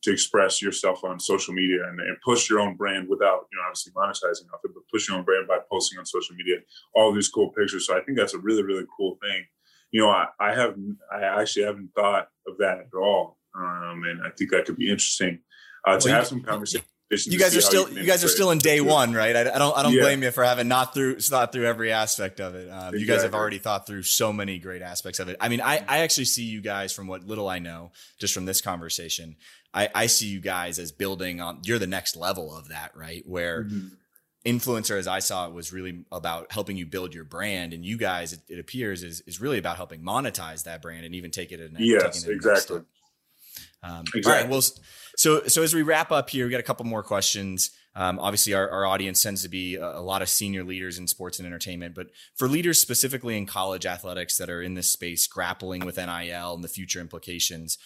to 0.02 0.12
express 0.12 0.60
yourself 0.60 1.02
on 1.04 1.18
social 1.18 1.54
media 1.54 1.88
and, 1.88 1.98
and, 2.00 2.16
push 2.22 2.50
your 2.50 2.60
own 2.60 2.76
brand 2.76 3.08
without, 3.08 3.46
you 3.50 3.56
know, 3.56 3.64
obviously 3.66 3.92
monetizing 3.92 4.52
off 4.52 4.60
it, 4.64 4.72
but 4.74 4.82
push 4.92 5.08
your 5.08 5.16
own 5.16 5.24
brand 5.24 5.48
by 5.48 5.58
posting 5.70 5.98
on 5.98 6.04
social 6.04 6.36
media 6.36 6.56
all 6.94 7.12
these 7.12 7.28
cool 7.28 7.50
pictures. 7.52 7.86
So 7.86 7.96
I 7.96 8.02
think 8.02 8.18
that's 8.18 8.34
a 8.34 8.38
really, 8.38 8.62
really 8.62 8.84
cool 8.96 9.16
thing. 9.22 9.46
You 9.90 10.02
know, 10.02 10.10
I, 10.10 10.26
I 10.38 10.54
have 10.54 10.74
I 11.10 11.40
actually 11.40 11.64
haven't 11.64 11.90
thought 11.94 12.28
of 12.48 12.58
that 12.58 12.78
at 12.80 12.98
all, 12.98 13.38
um, 13.56 14.02
and 14.04 14.22
I 14.24 14.30
think 14.30 14.50
that 14.50 14.64
could 14.66 14.76
be 14.76 14.90
interesting 14.90 15.38
uh, 15.86 15.98
to 15.98 16.08
well, 16.08 16.16
have 16.16 16.26
some 16.26 16.42
conversation 16.42 16.84
you 17.10 17.38
guys 17.38 17.56
are 17.56 17.60
still 17.60 17.88
you, 17.90 18.00
you 18.00 18.06
guys 18.06 18.24
are 18.24 18.28
still 18.28 18.50
in 18.50 18.58
day 18.58 18.80
one, 18.80 19.12
right? 19.12 19.36
I, 19.36 19.40
I 19.40 19.58
don't 19.58 19.76
I 19.76 19.82
don't 19.82 19.92
yeah. 19.92 20.02
blame 20.02 20.22
you 20.22 20.30
for 20.30 20.44
having 20.44 20.68
not 20.68 20.94
through 20.94 21.20
thought 21.20 21.52
through 21.52 21.66
every 21.66 21.92
aspect 21.92 22.40
of 22.40 22.54
it. 22.54 22.68
Um, 22.68 22.76
exactly. 22.76 23.00
You 23.00 23.06
guys 23.06 23.22
have 23.22 23.34
already 23.34 23.58
thought 23.58 23.86
through 23.86 24.02
so 24.02 24.32
many 24.32 24.58
great 24.58 24.82
aspects 24.82 25.18
of 25.18 25.28
it. 25.28 25.36
I 25.40 25.48
mean, 25.48 25.60
I 25.60 25.84
I 25.86 25.98
actually 25.98 26.24
see 26.26 26.44
you 26.44 26.60
guys 26.60 26.92
from 26.92 27.06
what 27.06 27.26
little 27.26 27.48
I 27.48 27.58
know 27.58 27.92
just 28.18 28.34
from 28.34 28.46
this 28.46 28.60
conversation. 28.60 29.36
I 29.72 29.88
I 29.94 30.06
see 30.06 30.28
you 30.28 30.40
guys 30.40 30.78
as 30.78 30.92
building 30.92 31.40
on. 31.40 31.60
You're 31.64 31.78
the 31.78 31.86
next 31.86 32.16
level 32.16 32.56
of 32.56 32.68
that, 32.68 32.96
right? 32.96 33.22
Where. 33.26 33.64
Mm-hmm. 33.64 33.88
INFLCR, 34.44 34.98
as 34.98 35.06
I 35.06 35.20
saw 35.20 35.48
it, 35.48 35.54
was 35.54 35.72
really 35.72 36.04
about 36.12 36.52
helping 36.52 36.76
you 36.76 36.84
build 36.84 37.14
your 37.14 37.24
brand, 37.24 37.72
and 37.72 37.82
you 37.82 37.96
guys, 37.96 38.34
it, 38.34 38.40
it 38.46 38.58
appears, 38.58 39.02
is 39.02 39.22
is 39.22 39.40
really 39.40 39.56
about 39.56 39.78
helping 39.78 40.02
monetize 40.02 40.64
that 40.64 40.82
brand 40.82 41.06
and 41.06 41.14
even 41.14 41.30
take 41.30 41.50
it. 41.50 41.60
In, 41.60 41.74
yes, 41.78 42.26
exactly. 42.26 42.82
Um, 43.84 44.04
exactly. 44.14 44.32
All 44.32 44.38
right. 44.40 44.50
Well, 44.50 44.62
so 45.16 45.46
so 45.46 45.62
as 45.62 45.74
we 45.74 45.82
wrap 45.82 46.10
up 46.10 46.30
here, 46.30 46.46
we 46.46 46.50
got 46.50 46.60
a 46.60 46.64
couple 46.64 46.86
more 46.86 47.02
questions. 47.02 47.70
Um, 47.94 48.18
obviously, 48.18 48.54
our, 48.54 48.68
our 48.68 48.86
audience 48.86 49.22
tends 49.22 49.42
to 49.42 49.48
be 49.48 49.76
a, 49.76 49.98
a, 49.98 50.00
lot 50.00 50.20
of 50.20 50.28
senior 50.28 50.64
leaders 50.64 50.98
in 50.98 51.06
sports 51.06 51.38
and 51.38 51.46
entertainment, 51.46 51.94
but 51.94 52.08
for 52.34 52.48
leaders 52.48 52.80
specifically 52.80 53.36
in 53.36 53.46
college 53.46 53.86
athletics 53.86 54.36
that 54.38 54.50
are 54.50 54.60
in 54.60 54.74
this 54.74 54.90
space, 54.90 55.28
grappling 55.28 55.84
with 55.84 55.96
NIL 55.96 56.54
and 56.54 56.64
the 56.64 56.68
future 56.68 57.00
implications, 57.00 57.78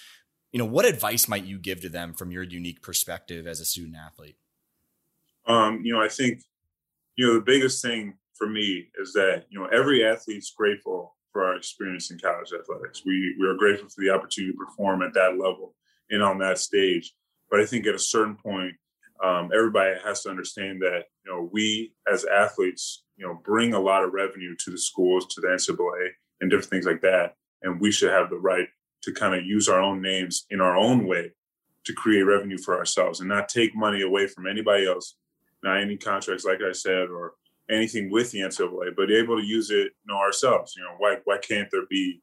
you 0.50 0.58
know, 0.58 0.64
what 0.64 0.86
advice 0.86 1.28
might 1.28 1.44
you 1.44 1.58
give 1.58 1.82
to 1.82 1.90
them 1.90 2.14
from 2.14 2.30
your 2.30 2.42
unique 2.42 2.80
perspective 2.80 3.46
as 3.46 3.60
a 3.60 3.66
student 3.66 3.96
athlete? 3.96 4.36
Um, 5.46 5.82
you 5.82 5.92
know, 5.92 6.00
I 6.00 6.08
think 6.08 6.42
you 7.16 7.26
know 7.26 7.34
the 7.34 7.40
biggest 7.40 7.82
thing 7.82 8.14
for 8.34 8.48
me 8.48 8.86
is 8.98 9.12
that 9.12 9.44
you 9.50 9.58
know 9.58 9.66
every 9.66 10.06
athlete's 10.06 10.54
grateful 10.56 11.16
for 11.32 11.44
our 11.44 11.56
experience 11.56 12.10
in 12.10 12.18
college 12.18 12.52
athletics. 12.58 13.02
We 13.04 13.36
we 13.38 13.46
are 13.46 13.54
grateful 13.54 13.88
for 13.88 14.00
the 14.00 14.10
opportunity 14.10 14.52
to 14.52 14.58
perform 14.58 15.02
at 15.02 15.12
that 15.14 15.32
level 15.32 15.74
and 16.10 16.22
on 16.22 16.38
that 16.38 16.58
stage. 16.58 17.14
But 17.50 17.60
I 17.60 17.66
think 17.66 17.86
at 17.86 17.94
a 17.94 17.98
certain 17.98 18.36
point, 18.36 18.74
um, 19.22 19.50
everybody 19.54 19.94
has 20.04 20.22
to 20.22 20.30
understand 20.30 20.80
that 20.82 21.04
you 21.24 21.32
know 21.32 21.48
we 21.52 21.92
as 22.12 22.24
athletes, 22.24 23.04
you 23.16 23.26
know, 23.26 23.40
bring 23.44 23.74
a 23.74 23.80
lot 23.80 24.04
of 24.04 24.12
revenue 24.12 24.54
to 24.64 24.70
the 24.70 24.78
schools, 24.78 25.26
to 25.34 25.40
the 25.40 25.48
NCAA, 25.48 26.10
and 26.40 26.50
different 26.50 26.70
things 26.70 26.86
like 26.86 27.00
that, 27.02 27.34
and 27.62 27.80
we 27.80 27.90
should 27.90 28.12
have 28.12 28.30
the 28.30 28.38
right 28.38 28.68
to 29.02 29.12
kind 29.12 29.34
of 29.34 29.44
use 29.44 29.68
our 29.68 29.80
own 29.80 30.02
names 30.02 30.46
in 30.50 30.60
our 30.60 30.76
own 30.76 31.06
way 31.06 31.32
to 31.84 31.92
create 31.92 32.22
revenue 32.22 32.58
for 32.58 32.76
ourselves 32.76 33.20
and 33.20 33.28
not 33.28 33.48
take 33.48 33.74
money 33.74 34.02
away 34.02 34.26
from 34.26 34.46
anybody 34.46 34.86
else, 34.86 35.16
not 35.62 35.80
any 35.80 35.96
contracts, 35.96 36.44
like 36.44 36.60
I 36.60 36.72
said, 36.72 37.08
or 37.08 37.34
anything 37.70 38.10
with 38.10 38.30
the 38.30 38.40
NCAA, 38.40 38.94
but 38.96 39.10
able 39.10 39.38
to 39.38 39.44
use 39.44 39.70
it, 39.70 39.92
you 40.04 40.06
know, 40.06 40.16
ourselves. 40.16 40.74
You 40.76 40.84
know, 40.84 40.94
why 40.98 41.16
why 41.24 41.38
can't 41.38 41.68
there 41.70 41.86
be 41.88 42.20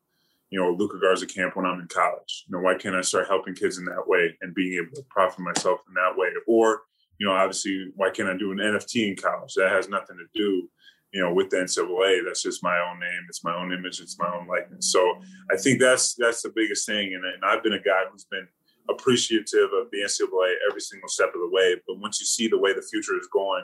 you 0.49 0.59
know, 0.59 0.71
Luka 0.71 0.99
Garza 0.99 1.25
camp 1.25 1.55
when 1.55 1.65
I'm 1.65 1.79
in 1.79 1.87
college? 1.87 2.45
You 2.47 2.55
know, 2.55 2.63
why 2.63 2.75
can't 2.75 2.95
I 2.95 3.01
start 3.01 3.27
helping 3.27 3.55
kids 3.55 3.77
in 3.77 3.85
that 3.85 4.07
way 4.07 4.35
and 4.41 4.53
being 4.55 4.81
able 4.81 4.95
to 4.95 5.03
profit 5.09 5.39
myself 5.39 5.79
in 5.87 5.93
that 5.95 6.17
way? 6.17 6.29
Or, 6.47 6.81
you 7.19 7.27
know, 7.27 7.33
obviously, 7.33 7.91
why 7.95 8.09
can't 8.09 8.29
I 8.29 8.37
do 8.37 8.51
an 8.51 8.59
NFT 8.59 9.09
in 9.09 9.15
college? 9.15 9.53
That 9.55 9.71
has 9.71 9.89
nothing 9.89 10.17
to 10.17 10.25
do, 10.39 10.69
you 11.11 11.21
know, 11.21 11.33
with 11.33 11.49
the 11.49 11.57
NCAA. 11.57 12.25
That's 12.25 12.43
just 12.43 12.63
my 12.63 12.77
own 12.79 12.99
name. 12.99 13.25
It's 13.27 13.43
my 13.43 13.55
own 13.55 13.73
image. 13.73 13.99
It's 13.99 14.19
my 14.19 14.33
own 14.33 14.47
likeness. 14.47 14.91
So 14.91 15.15
I 15.51 15.57
think 15.57 15.79
that's 15.79 16.15
that's 16.15 16.41
the 16.41 16.53
biggest 16.55 16.85
thing. 16.85 17.13
And, 17.15 17.25
and 17.25 17.43
I've 17.43 17.63
been 17.63 17.73
a 17.73 17.81
guy 17.81 18.03
who's 18.11 18.25
been 18.25 18.47
appreciative 18.89 19.69
of 19.73 19.89
the 19.91 19.99
NCAA 19.99 20.53
every 20.69 20.81
single 20.81 21.09
step 21.09 21.29
of 21.29 21.41
the 21.41 21.49
way. 21.51 21.75
But 21.87 21.99
once 21.99 22.19
you 22.19 22.25
see 22.25 22.47
the 22.47 22.59
way 22.59 22.73
the 22.73 22.81
future 22.81 23.17
is 23.19 23.27
going, 23.33 23.63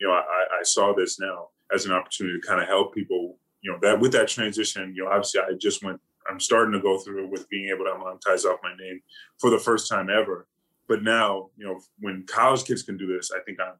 you 0.00 0.08
know, 0.08 0.14
I, 0.14 0.58
I 0.60 0.62
saw 0.64 0.92
this 0.92 1.20
now 1.20 1.48
as 1.72 1.86
an 1.86 1.92
opportunity 1.92 2.40
to 2.40 2.46
kind 2.46 2.60
of 2.60 2.68
help 2.68 2.94
people 2.94 3.38
you 3.64 3.72
know 3.72 3.78
that 3.82 3.98
with 3.98 4.12
that 4.12 4.28
transition, 4.28 4.92
you 4.94 5.04
know, 5.04 5.10
obviously 5.10 5.40
I 5.40 5.54
just 5.58 5.82
went. 5.82 6.00
I'm 6.30 6.40
starting 6.40 6.72
to 6.72 6.80
go 6.80 6.98
through 6.98 7.24
it 7.24 7.30
with 7.30 7.48
being 7.48 7.68
able 7.68 7.84
to 7.84 7.92
monetize 7.92 8.44
off 8.44 8.60
my 8.62 8.74
name 8.78 9.00
for 9.38 9.50
the 9.50 9.58
first 9.58 9.90
time 9.90 10.08
ever. 10.08 10.46
But 10.88 11.02
now, 11.02 11.50
you 11.56 11.66
know, 11.66 11.80
when 11.98 12.24
college 12.26 12.64
kids 12.64 12.82
can 12.82 12.96
do 12.96 13.06
this, 13.06 13.30
I 13.32 13.40
think 13.40 13.58
I'm. 13.60 13.74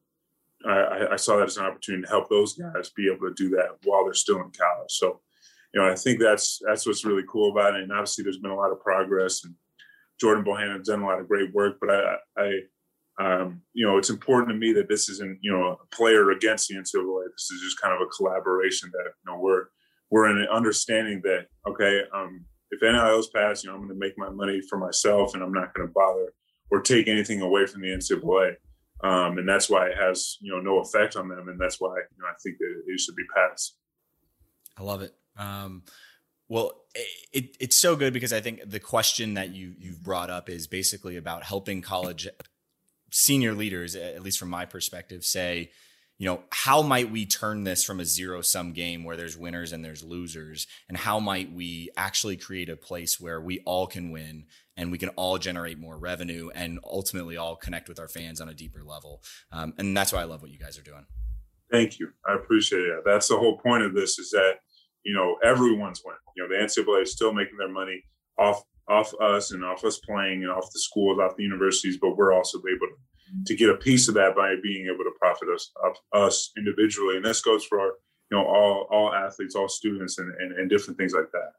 I, 0.67 1.13
I 1.13 1.17
saw 1.17 1.37
that 1.37 1.49
as 1.49 1.59
an 1.59 1.67
opportunity 1.67 2.05
to 2.05 2.09
help 2.09 2.31
those 2.31 2.55
guys 2.55 2.89
be 2.97 3.13
able 3.13 3.29
to 3.29 3.35
do 3.35 3.51
that 3.51 3.77
while 3.85 4.05
they're 4.05 4.15
still 4.15 4.37
in 4.37 4.51
college. 4.51 4.91
So, 4.91 5.21
you 5.75 5.81
know, 5.81 5.87
I 5.87 5.95
think 5.95 6.19
that's 6.19 6.59
that's 6.67 6.87
what's 6.87 7.05
really 7.05 7.25
cool 7.29 7.51
about 7.53 7.75
it. 7.75 7.83
And 7.83 7.93
obviously, 7.93 8.25
there's 8.25 8.39
been 8.39 8.51
a 8.51 8.57
lot 8.57 8.73
of 8.73 8.81
progress, 8.81 9.45
and 9.45 9.55
Jordan 10.19 10.45
Bohannon's 10.45 10.89
done 10.89 11.03
a 11.03 11.07
lot 11.07 11.21
of 11.21 11.29
great 11.29 11.53
work. 11.53 11.77
But 11.81 11.91
I, 11.91 12.17
I 12.39 12.61
um, 13.19 13.63
you 13.75 13.87
know, 13.87 13.99
it's 13.99 14.11
important 14.11 14.49
to 14.49 14.55
me 14.59 14.73
that 14.73 14.89
this 14.89 15.09
isn't, 15.09 15.39
you 15.41 15.53
know, 15.53 15.79
a 15.81 15.95
player 15.95 16.31
against 16.31 16.69
the 16.69 16.77
NCAA. 16.77 17.25
This 17.33 17.51
is 17.51 17.61
just 17.63 17.81
kind 17.81 17.95
of 17.95 18.01
a 18.01 18.11
collaboration 18.11 18.91
that, 18.93 19.05
you 19.05 19.33
know, 19.33 19.39
we're 19.39 19.67
we're 20.15 20.31
in 20.31 20.39
an 20.39 20.47
understanding 20.47 21.21
that, 21.25 21.47
okay, 21.67 22.03
um, 22.15 22.45
if 22.71 22.81
NIL's 22.83 23.31
pass, 23.31 23.65
you 23.65 23.69
know, 23.69 23.75
I'm 23.75 23.83
going 23.83 23.93
to 23.93 23.99
make 23.99 24.17
my 24.17 24.31
money 24.31 24.61
for 24.71 24.79
myself, 24.79 25.35
and 25.35 25.43
I'm 25.43 25.53
not 25.53 25.75
going 25.75 25.89
to 25.89 25.93
bother 25.93 26.33
or 26.71 26.83
take 26.83 27.09
anything 27.09 27.41
away 27.41 27.67
from 27.67 27.83
the 27.83 27.89
NCAA. 27.89 28.55
Um, 29.03 29.39
and 29.39 29.49
that's 29.49 29.69
why 29.69 29.89
it 29.89 29.97
has, 29.99 30.37
you 30.41 30.53
know, 30.53 30.61
no 30.61 30.79
effect 30.79 31.17
on 31.17 31.27
them, 31.27 31.49
and 31.49 31.61
that's 31.61 31.81
why, 31.81 31.97
you 31.97 32.23
know, 32.23 32.29
I 32.29 32.35
think 32.41 32.59
that 32.59 32.83
it 32.87 33.01
should 33.01 33.17
be 33.17 33.25
passed. 33.35 33.77
I 34.79 34.85
love 34.85 35.03
it. 35.03 35.13
Um, 35.37 35.83
well, 36.49 36.85
it, 37.33 37.57
it's 37.59 37.81
so 37.81 37.97
good 37.97 38.13
because 38.13 38.33
I 38.33 38.41
think 38.41 38.61
the 38.65 38.79
question 38.79 39.35
that 39.35 39.53
you 39.53 39.75
you've 39.77 40.05
brought 40.05 40.31
up 40.31 40.49
is 40.49 40.69
basically 40.69 41.17
about 41.17 41.43
helping 41.43 41.83
college 41.83 42.29
senior 43.11 43.53
leaders, 43.53 43.97
at 43.97 44.23
least 44.23 44.39
from 44.39 44.51
my 44.51 44.65
perspective, 44.65 45.25
say, 45.25 45.73
you 46.19 46.27
know, 46.27 46.43
how 46.51 46.83
might 46.83 47.11
we 47.11 47.27
turn 47.27 47.65
this 47.65 47.85
from 47.85 47.99
a 47.99 48.05
zero 48.05 48.41
sum 48.41 48.73
game 48.73 49.03
where 49.03 49.17
there's 49.17 49.37
winners 49.37 49.73
and 49.73 49.85
there's 49.85 50.03
losers? 50.03 50.67
And 50.89 50.97
how 50.97 51.19
might 51.19 51.53
we 51.53 51.91
actually 51.97 52.37
create 52.37 52.69
a 52.69 52.77
place 52.77 53.19
where 53.19 53.41
we 53.41 53.61
all 53.67 53.87
can 53.87 54.11
win 54.11 54.45
and 54.77 54.93
we 54.93 54.99
can 54.99 55.09
all 55.11 55.39
generate 55.39 55.79
more 55.79 55.99
revenue 55.99 56.51
and 56.55 56.79
ultimately 56.85 57.37
all 57.37 57.57
connect 57.57 57.89
with 57.89 57.99
our 57.99 58.09
fans 58.09 58.41
on 58.41 58.49
a 58.49 58.55
deeper 58.55 58.83
level? 58.85 59.23
Um, 59.51 59.75
and 59.79 59.97
that's 59.97 60.13
why 60.13 60.21
I 60.21 60.25
love 60.25 60.41
what 60.41 60.53
you 60.53 60.59
guys 60.59 60.79
are 60.79 60.83
doing. 60.83 61.05
Thank 61.73 61.99
you. 61.99 62.11
I 62.29 62.35
appreciate 62.35 62.83
it. 62.83 63.03
That's 63.05 63.29
the 63.29 63.37
whole 63.37 63.59
point 63.59 63.83
of 63.83 63.95
this 63.95 64.19
is 64.19 64.31
that, 64.31 64.59
you 65.05 65.15
know, 65.15 65.37
everyone's 65.43 66.03
winning. 66.05 66.21
You 66.37 66.45
know, 66.45 66.49
the 66.49 66.65
NCAA 66.65 67.03
is 67.03 67.13
still 67.13 67.33
making 67.33 67.59
their 67.59 67.71
money 67.71 68.05
off 68.39 68.63
off 68.89 69.15
us 69.21 69.51
and 69.53 69.65
off 69.65 69.85
us 69.85 69.99
playing 69.99 70.43
and 70.43 70.53
off 70.53 70.71
the 70.73 70.79
schools, 70.79 71.19
off 71.19 71.37
the 71.37 71.43
universities, 71.43 71.97
but 72.01 72.17
we're 72.17 72.35
also 72.35 72.59
able 72.59 72.87
to, 72.87 72.97
to 73.47 73.55
get 73.55 73.71
a 73.71 73.77
piece 73.77 74.09
of 74.09 74.15
that 74.15 74.35
by 74.35 74.55
being 74.63 74.87
able 74.87 75.05
to 75.05 75.13
profit 75.19 75.49
us 75.49 75.71
us 76.13 76.51
individually. 76.57 77.17
And 77.17 77.25
this 77.25 77.41
goes 77.41 77.65
for 77.65 77.81
our 77.81 77.93
you 78.31 78.39
know 78.39 78.45
all 78.45 78.87
all 78.91 79.15
athletes, 79.15 79.55
all 79.55 79.69
students, 79.69 80.19
and, 80.19 80.33
and, 80.39 80.53
and 80.53 80.71
different 80.71 80.99
things 80.99 81.13
like 81.13 81.31
that. 81.33 81.53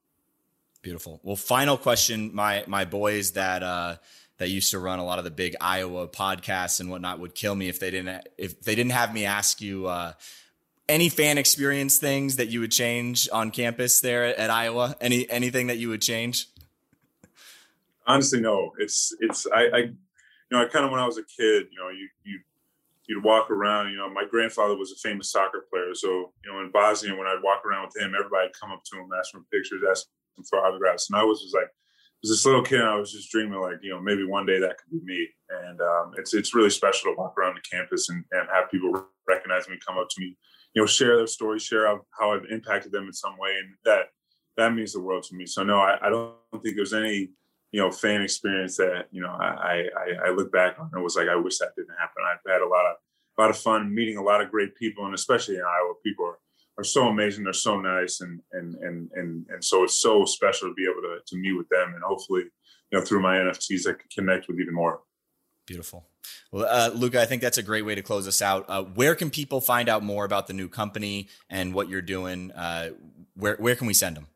Beautiful. 0.82 1.20
Well, 1.24 1.36
final 1.36 1.78
question. 1.78 2.34
My 2.34 2.64
my 2.68 2.86
boys 2.86 3.32
that 3.32 3.64
uh, 3.64 3.98
that 4.38 4.50
used 4.50 4.72
to 4.72 4.80
run 4.80 5.00
a 5.00 5.06
lot 5.06 5.18
of 5.18 5.26
the 5.26 5.32
big 5.32 5.56
Iowa 5.60 6.08
podcasts 6.08 6.80
and 6.80 6.90
whatnot 6.90 7.20
would 7.20 7.36
kill 7.36 7.56
me 7.56 7.70
if 7.70 7.80
they 7.80 7.92
didn't 7.92 8.28
if 8.38 8.62
they 8.62 8.76
didn't 8.76 8.94
have 8.94 9.14
me 9.14 9.26
ask 9.26 9.62
you. 9.62 9.88
Uh, 9.88 10.14
any 10.88 11.10
fan 11.10 11.40
experience 11.40 11.98
things 11.98 12.36
that 12.36 12.50
you 12.50 12.60
would 12.60 12.72
change 12.72 13.28
on 13.34 13.50
campus 13.50 14.02
there 14.02 14.24
at, 14.26 14.38
at 14.38 14.50
Iowa? 14.52 14.96
Any 15.02 15.28
anything 15.32 15.68
that 15.68 15.80
you 15.80 15.90
would 15.90 16.02
change? 16.02 16.48
honestly, 18.08 18.40
no. 18.40 18.72
It's 18.78 19.16
it's 19.20 19.48
I, 19.48 19.62
I 19.62 19.90
you 20.50 20.58
know 20.58 20.64
I 20.64 20.68
kind 20.68 20.86
of 20.86 20.92
when 20.92 21.00
I 21.00 21.06
was 21.06 21.18
a 21.18 21.24
kid, 21.24 21.68
you 21.72 21.80
know, 21.80 21.90
you 21.90 22.08
you 22.24 22.40
you'd 23.08 23.24
walk 23.24 23.52
around. 23.52 23.92
You 23.92 23.98
know, 23.98 24.10
my 24.10 24.26
grandfather 24.30 24.76
was 24.76 24.92
a 24.92 24.96
famous 24.96 25.32
soccer 25.32 25.66
player, 25.72 25.94
so 25.94 26.34
you 26.44 26.52
know 26.52 26.60
in 26.62 26.72
Bosnia 26.72 27.16
when 27.16 27.28
I'd 27.28 27.44
walk 27.44 27.66
around 27.66 27.88
with 27.88 27.98
him, 27.98 28.14
everybody'd 28.18 28.60
come 28.60 28.72
up 28.72 28.84
to 28.92 29.00
him, 29.00 29.10
ask 29.18 29.32
for 29.32 29.42
pictures, 29.52 29.84
ask 29.90 30.08
him 30.38 30.44
for 30.50 30.60
autographs, 30.60 31.10
and 31.10 31.20
I 31.20 31.24
was 31.24 31.42
just 31.42 31.56
like. 31.56 31.70
As 32.24 32.30
this 32.30 32.46
little 32.46 32.64
kid, 32.64 32.82
I 32.82 32.96
was 32.96 33.12
just 33.12 33.30
dreaming 33.30 33.60
like, 33.60 33.76
you 33.84 33.92
know, 33.92 34.00
maybe 34.00 34.26
one 34.26 34.48
day 34.48 34.60
that 34.60 34.78
could 34.80 34.90
be 34.90 35.06
me. 35.06 35.28
And 35.50 35.80
um, 35.80 36.14
it's 36.18 36.34
it's 36.34 36.56
really 36.56 36.72
special 36.72 37.12
to 37.12 37.16
walk 37.16 37.38
around 37.38 37.56
the 37.56 37.62
campus 37.70 38.10
and, 38.10 38.24
and 38.32 38.48
have 38.52 38.72
people 38.72 39.06
recognize 39.28 39.70
me, 39.70 39.78
come 39.86 40.00
up 40.00 40.08
to 40.10 40.22
me, 40.22 40.36
you 40.74 40.82
know, 40.82 40.86
share 40.86 41.18
their 41.18 41.28
story, 41.28 41.60
share 41.60 41.86
how, 41.88 42.02
how 42.18 42.34
I've 42.34 42.46
impacted 42.50 42.92
them 42.92 43.06
in 43.06 43.14
some 43.14 43.38
way, 43.38 43.56
and 43.60 43.76
that 43.84 44.08
that 44.58 44.74
means 44.74 44.94
the 44.94 45.02
world 45.02 45.24
to 45.24 45.36
me. 45.36 45.46
So 45.46 45.64
no, 45.64 45.78
I, 45.78 45.98
I 46.02 46.10
don't 46.10 46.36
think 46.64 46.76
there's 46.76 46.94
any 46.94 47.30
you 47.76 47.82
know, 47.82 47.92
fan 47.92 48.22
experience 48.22 48.78
that, 48.78 49.08
you 49.12 49.22
know, 49.22 49.28
I, 49.28 49.84
I, 49.98 50.28
I 50.28 50.30
look 50.30 50.50
back 50.50 50.80
on 50.80 50.90
and 50.94 51.04
was 51.04 51.18
like, 51.18 51.28
I 51.28 51.36
wish 51.36 51.58
that 51.58 51.76
didn't 51.76 51.98
happen. 52.00 52.24
I've 52.26 52.50
had 52.50 52.62
a 52.62 52.68
lot 52.70 52.86
of, 52.86 52.96
a 53.38 53.42
lot 53.42 53.50
of 53.50 53.58
fun 53.58 53.94
meeting 53.94 54.16
a 54.16 54.24
lot 54.24 54.40
of 54.40 54.50
great 54.50 54.78
people 54.78 55.06
and 55.06 55.14
especially 55.14 55.56
in 55.56 55.62
Iowa, 55.62 55.94
people 56.02 56.24
are, 56.24 56.40
are 56.78 56.86
so 56.86 57.10
amazing. 57.10 57.44
They're 57.44 57.52
so 57.52 57.82
nice. 57.82 58.22
And, 58.22 58.40
and, 58.54 58.76
and, 58.76 59.12
and, 59.16 59.46
and 59.50 59.62
so 59.62 59.84
it's 59.84 60.00
so 60.00 60.24
special 60.24 60.70
to 60.70 60.74
be 60.74 60.86
able 60.90 61.02
to, 61.02 61.18
to 61.28 61.36
meet 61.36 61.52
with 61.52 61.68
them 61.68 61.96
and 61.96 62.02
hopefully, 62.02 62.44
you 62.92 62.98
know, 62.98 63.04
through 63.04 63.22
my 63.22 63.36
NFTs, 63.40 63.90
I 63.90 63.92
can 63.92 64.08
connect 64.10 64.48
with 64.48 64.58
even 64.62 64.74
more. 64.74 65.02
Beautiful. 65.66 66.08
Well, 66.54 66.68
uh, 66.70 66.94
Luka, 66.96 67.22
I 67.22 67.26
think 67.26 67.42
that's 67.42 67.58
a 67.58 67.64
great 67.64 67.82
way 67.82 67.96
to 67.96 68.02
close 68.02 68.26
us 68.26 68.42
out. 68.42 68.64
Uh, 68.70 68.84
where 68.84 69.16
can 69.16 69.30
people 69.30 69.60
find 69.60 69.90
out 69.90 70.02
more 70.02 70.24
about 70.24 70.48
the 70.48 70.54
new 70.54 70.70
company 70.70 71.28
and 71.50 71.74
what 71.74 71.90
you're 71.90 72.02
doing? 72.02 72.54
Uh, 72.54 72.92
where, 73.36 73.58
where 73.58 73.76
can 73.76 73.86
we 73.86 73.94
send 73.94 74.16
them? 74.16 74.28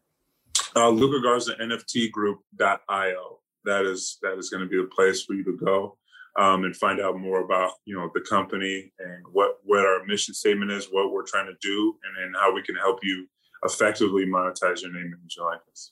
Uh, 0.75 0.89
Luka 0.89 1.21
Garza 1.21 1.55
NFT 1.55 2.11
Group.io. 2.11 3.39
that 3.65 3.85
is 3.85 4.17
that 4.21 4.37
is 4.37 4.49
going 4.49 4.61
to 4.61 4.69
be 4.69 4.77
the 4.77 4.89
place 4.95 5.23
for 5.23 5.33
you 5.33 5.43
to 5.43 5.57
go 5.57 5.97
um, 6.37 6.63
and 6.63 6.75
find 6.75 6.99
out 6.99 7.17
more 7.17 7.41
about 7.41 7.73
you 7.85 7.95
know 7.95 8.09
the 8.13 8.21
company 8.21 8.91
and 8.99 9.25
what 9.31 9.57
what 9.63 9.85
our 9.85 10.05
mission 10.05 10.33
statement 10.33 10.71
is, 10.71 10.87
what 10.91 11.11
we're 11.11 11.25
trying 11.25 11.47
to 11.47 11.55
do, 11.61 11.95
and 12.03 12.33
then 12.33 12.39
how 12.39 12.53
we 12.53 12.61
can 12.61 12.75
help 12.75 12.99
you 13.03 13.27
effectively 13.63 14.25
monetize 14.25 14.81
your 14.81 14.93
name, 14.93 15.07
image, 15.07 15.35
and 15.37 15.45
likeness. 15.45 15.91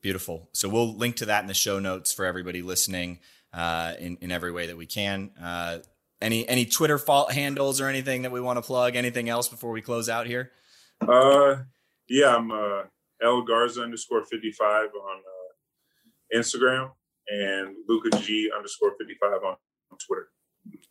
Beautiful. 0.00 0.48
So 0.52 0.68
we'll 0.68 0.96
link 0.96 1.16
to 1.16 1.26
that 1.26 1.42
in 1.42 1.48
the 1.48 1.54
show 1.54 1.78
notes 1.78 2.12
for 2.12 2.24
everybody 2.24 2.62
listening 2.62 3.20
uh, 3.52 3.94
in 3.98 4.18
in 4.20 4.30
every 4.30 4.52
way 4.52 4.66
that 4.66 4.76
we 4.76 4.86
can. 4.86 5.30
Uh, 5.40 5.78
any 6.20 6.48
any 6.48 6.64
Twitter 6.64 6.98
fault 6.98 7.32
handles 7.32 7.80
or 7.80 7.88
anything 7.88 8.22
that 8.22 8.32
we 8.32 8.40
want 8.40 8.58
to 8.58 8.62
plug? 8.62 8.96
Anything 8.96 9.28
else 9.28 9.48
before 9.48 9.70
we 9.70 9.80
close 9.80 10.08
out 10.08 10.26
here? 10.26 10.50
Uh, 11.00 11.56
yeah, 12.08 12.36
I'm 12.36 12.50
uh, 12.50 12.82
L 13.22 13.42
Garza 13.42 13.82
underscore 13.82 14.24
fifty 14.24 14.52
five 14.52 14.88
on 14.94 15.18
uh, 15.18 16.38
Instagram 16.38 16.90
and 17.28 17.76
Luca 17.88 18.16
G 18.18 18.50
underscore 18.56 18.92
fifty 18.98 19.14
five 19.20 19.42
on, 19.44 19.56
on 19.90 19.98
Twitter. 19.98 20.28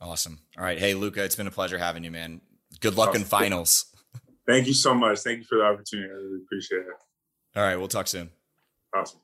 Awesome. 0.02 0.40
All 0.58 0.64
right, 0.64 0.80
hey 0.80 0.94
Luka, 0.94 1.24
it's 1.24 1.36
been 1.36 1.48
a 1.48 1.52
pleasure 1.52 1.78
having 1.78 2.04
you, 2.04 2.12
man. 2.12 2.42
Good 2.80 2.96
luck 2.96 3.10
awesome. 3.10 3.22
in 3.22 3.28
finals. 3.28 3.86
Thank 4.48 4.68
you 4.68 4.74
so 4.74 4.94
much. 4.94 5.20
Thank 5.20 5.40
you 5.40 5.44
for 5.46 5.58
the 5.58 5.64
opportunity. 5.64 6.10
I 6.10 6.14
really 6.14 6.42
appreciate 6.46 6.80
it. 6.80 6.88
All 7.56 7.64
right, 7.64 7.76
we'll 7.76 7.88
talk 7.88 8.08
soon. 8.08 8.30
Awesome. 8.96 9.20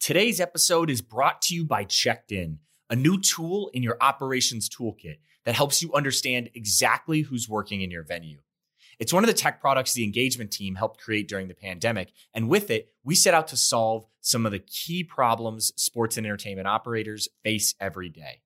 Today's 0.00 0.40
episode 0.40 0.88
is 0.88 1.00
brought 1.00 1.42
to 1.42 1.54
you 1.54 1.64
by 1.64 1.84
Checked 1.84 2.30
In, 2.30 2.60
a 2.88 2.96
new 2.96 3.20
tool 3.20 3.70
in 3.74 3.82
your 3.82 3.96
operations 4.00 4.68
toolkit 4.68 5.18
that 5.44 5.54
helps 5.54 5.82
you 5.82 5.92
understand 5.94 6.50
exactly 6.54 7.22
who's 7.22 7.48
working 7.48 7.80
in 7.80 7.90
your 7.90 8.02
venue. 8.02 8.38
It's 8.98 9.12
one 9.12 9.22
of 9.22 9.28
the 9.28 9.34
tech 9.34 9.60
products 9.60 9.92
the 9.92 10.04
engagement 10.04 10.50
team 10.50 10.74
helped 10.74 11.00
create 11.00 11.28
during 11.28 11.48
the 11.48 11.54
pandemic. 11.54 12.12
And 12.32 12.48
with 12.48 12.70
it, 12.70 12.92
we 13.04 13.14
set 13.14 13.34
out 13.34 13.48
to 13.48 13.56
solve 13.56 14.06
some 14.20 14.46
of 14.46 14.52
the 14.52 14.58
key 14.58 15.04
problems 15.04 15.72
sports 15.76 16.16
and 16.16 16.26
entertainment 16.26 16.66
operators 16.66 17.28
face 17.44 17.74
every 17.78 18.08
day. 18.08 18.40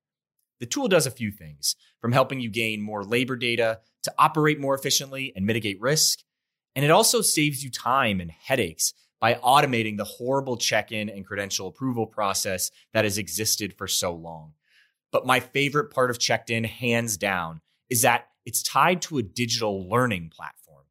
The 0.59 0.67
tool 0.67 0.89
does 0.89 1.07
a 1.07 1.11
few 1.11 1.31
things 1.31 1.77
from 2.01 2.13
helping 2.13 2.41
you 2.41 2.51
gain 2.51 2.83
more 2.83 3.05
labor 3.05 3.37
data 3.37 3.81
to 4.03 4.15
operate 4.19 4.61
more 4.61 4.75
efficiently 4.75 5.33
and 5.35 5.47
mitigate 5.47 5.81
risk. 5.81 6.21
And 6.77 6.85
it 6.85 6.91
also 6.91 7.21
saves 7.21 7.65
you 7.65 7.71
time 7.71 8.21
and 8.21 8.31
headaches 8.31 8.93
by 9.21 9.35
automating 9.35 9.97
the 9.97 10.05
horrible 10.05 10.57
check 10.57 10.93
in 10.93 11.09
and 11.09 11.27
credential 11.27 11.69
approval 11.69 12.07
process 12.07 12.71
that 12.93 13.05
has 13.05 13.19
existed 13.19 13.75
for 13.77 13.87
so 13.87 14.13
long. 14.13 14.53
But 15.13 15.27
my 15.27 15.41
favorite 15.41 15.93
part 15.93 16.11
of 16.11 16.19
Checked 16.19 16.51
In, 16.51 16.65
hands 16.65 17.17
down, 17.17 17.61
is 17.91 18.03
that 18.03 18.29
it's 18.47 18.63
tied 18.63 19.03
to 19.03 19.19
a 19.19 19.23
digital 19.23 19.89
learning 19.89 20.31
platform. 20.35 20.85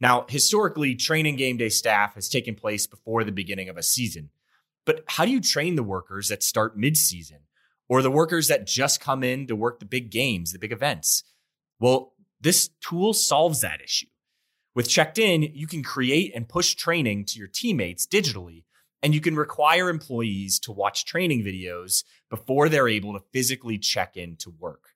Now, 0.00 0.26
historically, 0.28 0.94
training 0.94 1.36
game 1.36 1.56
day 1.56 1.68
staff 1.68 2.14
has 2.14 2.28
taken 2.28 2.54
place 2.54 2.86
before 2.86 3.24
the 3.24 3.32
beginning 3.32 3.68
of 3.68 3.76
a 3.76 3.82
season. 3.82 4.30
But 4.84 5.02
how 5.06 5.24
do 5.24 5.30
you 5.30 5.40
train 5.40 5.74
the 5.74 5.82
workers 5.82 6.28
that 6.28 6.42
start 6.42 6.76
mid-season 6.76 7.40
or 7.88 8.02
the 8.02 8.10
workers 8.10 8.48
that 8.48 8.66
just 8.66 9.00
come 9.00 9.24
in 9.24 9.46
to 9.46 9.56
work 9.56 9.80
the 9.80 9.86
big 9.86 10.10
games, 10.10 10.52
the 10.52 10.58
big 10.58 10.72
events? 10.72 11.24
Well, 11.80 12.14
this 12.40 12.70
tool 12.80 13.12
solves 13.14 13.62
that 13.62 13.80
issue. 13.82 14.06
With 14.74 14.88
Checked 14.88 15.18
In, 15.18 15.42
you 15.42 15.66
can 15.66 15.82
create 15.82 16.32
and 16.34 16.48
push 16.48 16.74
training 16.74 17.24
to 17.26 17.38
your 17.38 17.48
teammates 17.48 18.06
digitally, 18.06 18.64
and 19.02 19.14
you 19.14 19.20
can 19.20 19.34
require 19.34 19.88
employees 19.88 20.58
to 20.60 20.72
watch 20.72 21.06
training 21.06 21.42
videos 21.42 22.04
before 22.28 22.68
they're 22.68 22.88
able 22.88 23.14
to 23.14 23.24
physically 23.32 23.78
check 23.78 24.16
in 24.16 24.36
to 24.36 24.50
work. 24.50 24.95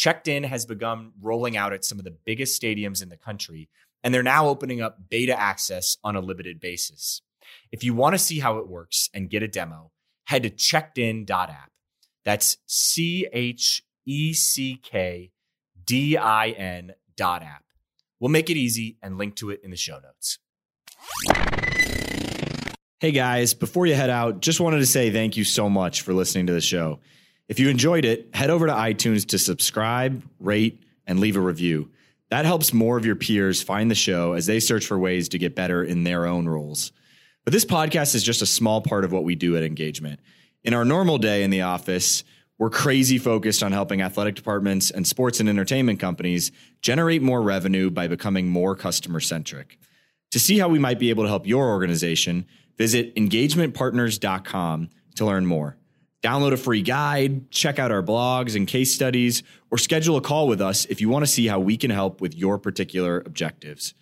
Checked 0.00 0.28
In 0.28 0.44
has 0.44 0.64
begun 0.64 1.12
rolling 1.20 1.58
out 1.58 1.74
at 1.74 1.84
some 1.84 1.98
of 1.98 2.06
the 2.06 2.16
biggest 2.24 2.58
stadiums 2.58 3.02
in 3.02 3.10
the 3.10 3.18
country, 3.18 3.68
and 4.02 4.14
they're 4.14 4.22
now 4.22 4.48
opening 4.48 4.80
up 4.80 5.10
beta 5.10 5.38
access 5.38 5.98
on 6.02 6.16
a 6.16 6.22
limited 6.22 6.58
basis. 6.58 7.20
If 7.70 7.84
you 7.84 7.92
want 7.92 8.14
to 8.14 8.18
see 8.18 8.38
how 8.38 8.56
it 8.56 8.66
works 8.66 9.10
and 9.12 9.28
get 9.28 9.42
a 9.42 9.46
demo, 9.46 9.90
head 10.24 10.44
to 10.44 10.48
checkedin.app. 10.48 11.70
That's 12.24 12.56
C 12.64 13.26
H 13.30 13.82
E 14.06 14.32
C 14.32 14.80
K 14.82 15.32
D 15.84 16.16
I 16.16 16.48
N 16.48 16.94
dot 17.14 17.42
app. 17.42 17.64
We'll 18.20 18.30
make 18.30 18.48
it 18.48 18.56
easy 18.56 18.96
and 19.02 19.18
link 19.18 19.36
to 19.36 19.50
it 19.50 19.60
in 19.62 19.70
the 19.70 19.76
show 19.76 19.98
notes. 19.98 20.38
Hey 23.00 23.12
guys, 23.12 23.52
before 23.52 23.84
you 23.84 23.96
head 23.96 24.08
out, 24.08 24.40
just 24.40 24.60
wanted 24.60 24.78
to 24.78 24.86
say 24.86 25.10
thank 25.10 25.36
you 25.36 25.44
so 25.44 25.68
much 25.68 26.00
for 26.00 26.14
listening 26.14 26.46
to 26.46 26.54
the 26.54 26.62
show. 26.62 27.00
If 27.50 27.58
you 27.58 27.68
enjoyed 27.68 28.04
it, 28.04 28.28
head 28.32 28.48
over 28.48 28.68
to 28.68 28.72
iTunes 28.72 29.26
to 29.30 29.38
subscribe, 29.38 30.22
rate, 30.38 30.84
and 31.04 31.18
leave 31.18 31.36
a 31.36 31.40
review. 31.40 31.90
That 32.28 32.44
helps 32.44 32.72
more 32.72 32.96
of 32.96 33.04
your 33.04 33.16
peers 33.16 33.60
find 33.60 33.90
the 33.90 33.96
show 33.96 34.34
as 34.34 34.46
they 34.46 34.60
search 34.60 34.86
for 34.86 34.96
ways 34.96 35.28
to 35.30 35.38
get 35.38 35.56
better 35.56 35.82
in 35.82 36.04
their 36.04 36.26
own 36.26 36.46
roles. 36.46 36.92
But 37.44 37.52
this 37.52 37.64
podcast 37.64 38.14
is 38.14 38.22
just 38.22 38.40
a 38.40 38.46
small 38.46 38.80
part 38.80 39.04
of 39.04 39.10
what 39.10 39.24
we 39.24 39.34
do 39.34 39.56
at 39.56 39.64
Engagement. 39.64 40.20
In 40.62 40.74
our 40.74 40.84
normal 40.84 41.18
day 41.18 41.42
in 41.42 41.50
the 41.50 41.62
office, 41.62 42.22
we're 42.56 42.70
crazy 42.70 43.18
focused 43.18 43.64
on 43.64 43.72
helping 43.72 44.00
athletic 44.00 44.36
departments 44.36 44.92
and 44.92 45.04
sports 45.04 45.40
and 45.40 45.48
entertainment 45.48 45.98
companies 45.98 46.52
generate 46.82 47.20
more 47.20 47.42
revenue 47.42 47.90
by 47.90 48.06
becoming 48.06 48.48
more 48.48 48.76
customer 48.76 49.18
centric. 49.18 49.76
To 50.30 50.38
see 50.38 50.60
how 50.60 50.68
we 50.68 50.78
might 50.78 51.00
be 51.00 51.10
able 51.10 51.24
to 51.24 51.28
help 51.28 51.48
your 51.48 51.70
organization, 51.70 52.46
visit 52.78 53.12
engagementpartners.com 53.16 54.90
to 55.16 55.26
learn 55.26 55.46
more. 55.46 55.79
Download 56.22 56.52
a 56.52 56.58
free 56.58 56.82
guide, 56.82 57.50
check 57.50 57.78
out 57.78 57.90
our 57.90 58.02
blogs 58.02 58.54
and 58.54 58.68
case 58.68 58.94
studies, 58.94 59.42
or 59.70 59.78
schedule 59.78 60.16
a 60.16 60.20
call 60.20 60.48
with 60.48 60.60
us 60.60 60.84
if 60.86 61.00
you 61.00 61.08
want 61.08 61.24
to 61.24 61.30
see 61.30 61.46
how 61.46 61.58
we 61.58 61.78
can 61.78 61.90
help 61.90 62.20
with 62.20 62.36
your 62.36 62.58
particular 62.58 63.22
objectives. 63.24 63.94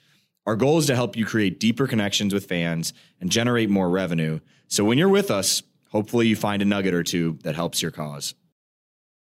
Our 0.45 0.57
goal 0.57 0.79
is 0.79 0.87
to 0.87 0.97
help 0.97 1.17
you 1.17 1.25
create 1.25 1.61
deeper 1.61 1.87
connections 1.87 2.35
with 2.35 2.47
fans 2.47 2.93
and 3.21 3.31
generate 3.31 3.71
more 3.71 3.89
revenue. 3.89 4.41
So 4.67 4.85
when 4.85 4.99
you're 4.99 5.09
with 5.09 5.31
us, 5.31 5.63
hopefully 5.91 6.27
you 6.27 6.35
find 6.35 6.61
a 6.61 6.65
nugget 6.65 6.95
or 6.95 7.05
two 7.05 7.39
that 7.45 7.55
helps 7.55 7.83
your 7.83 7.91
cause. 7.93 8.35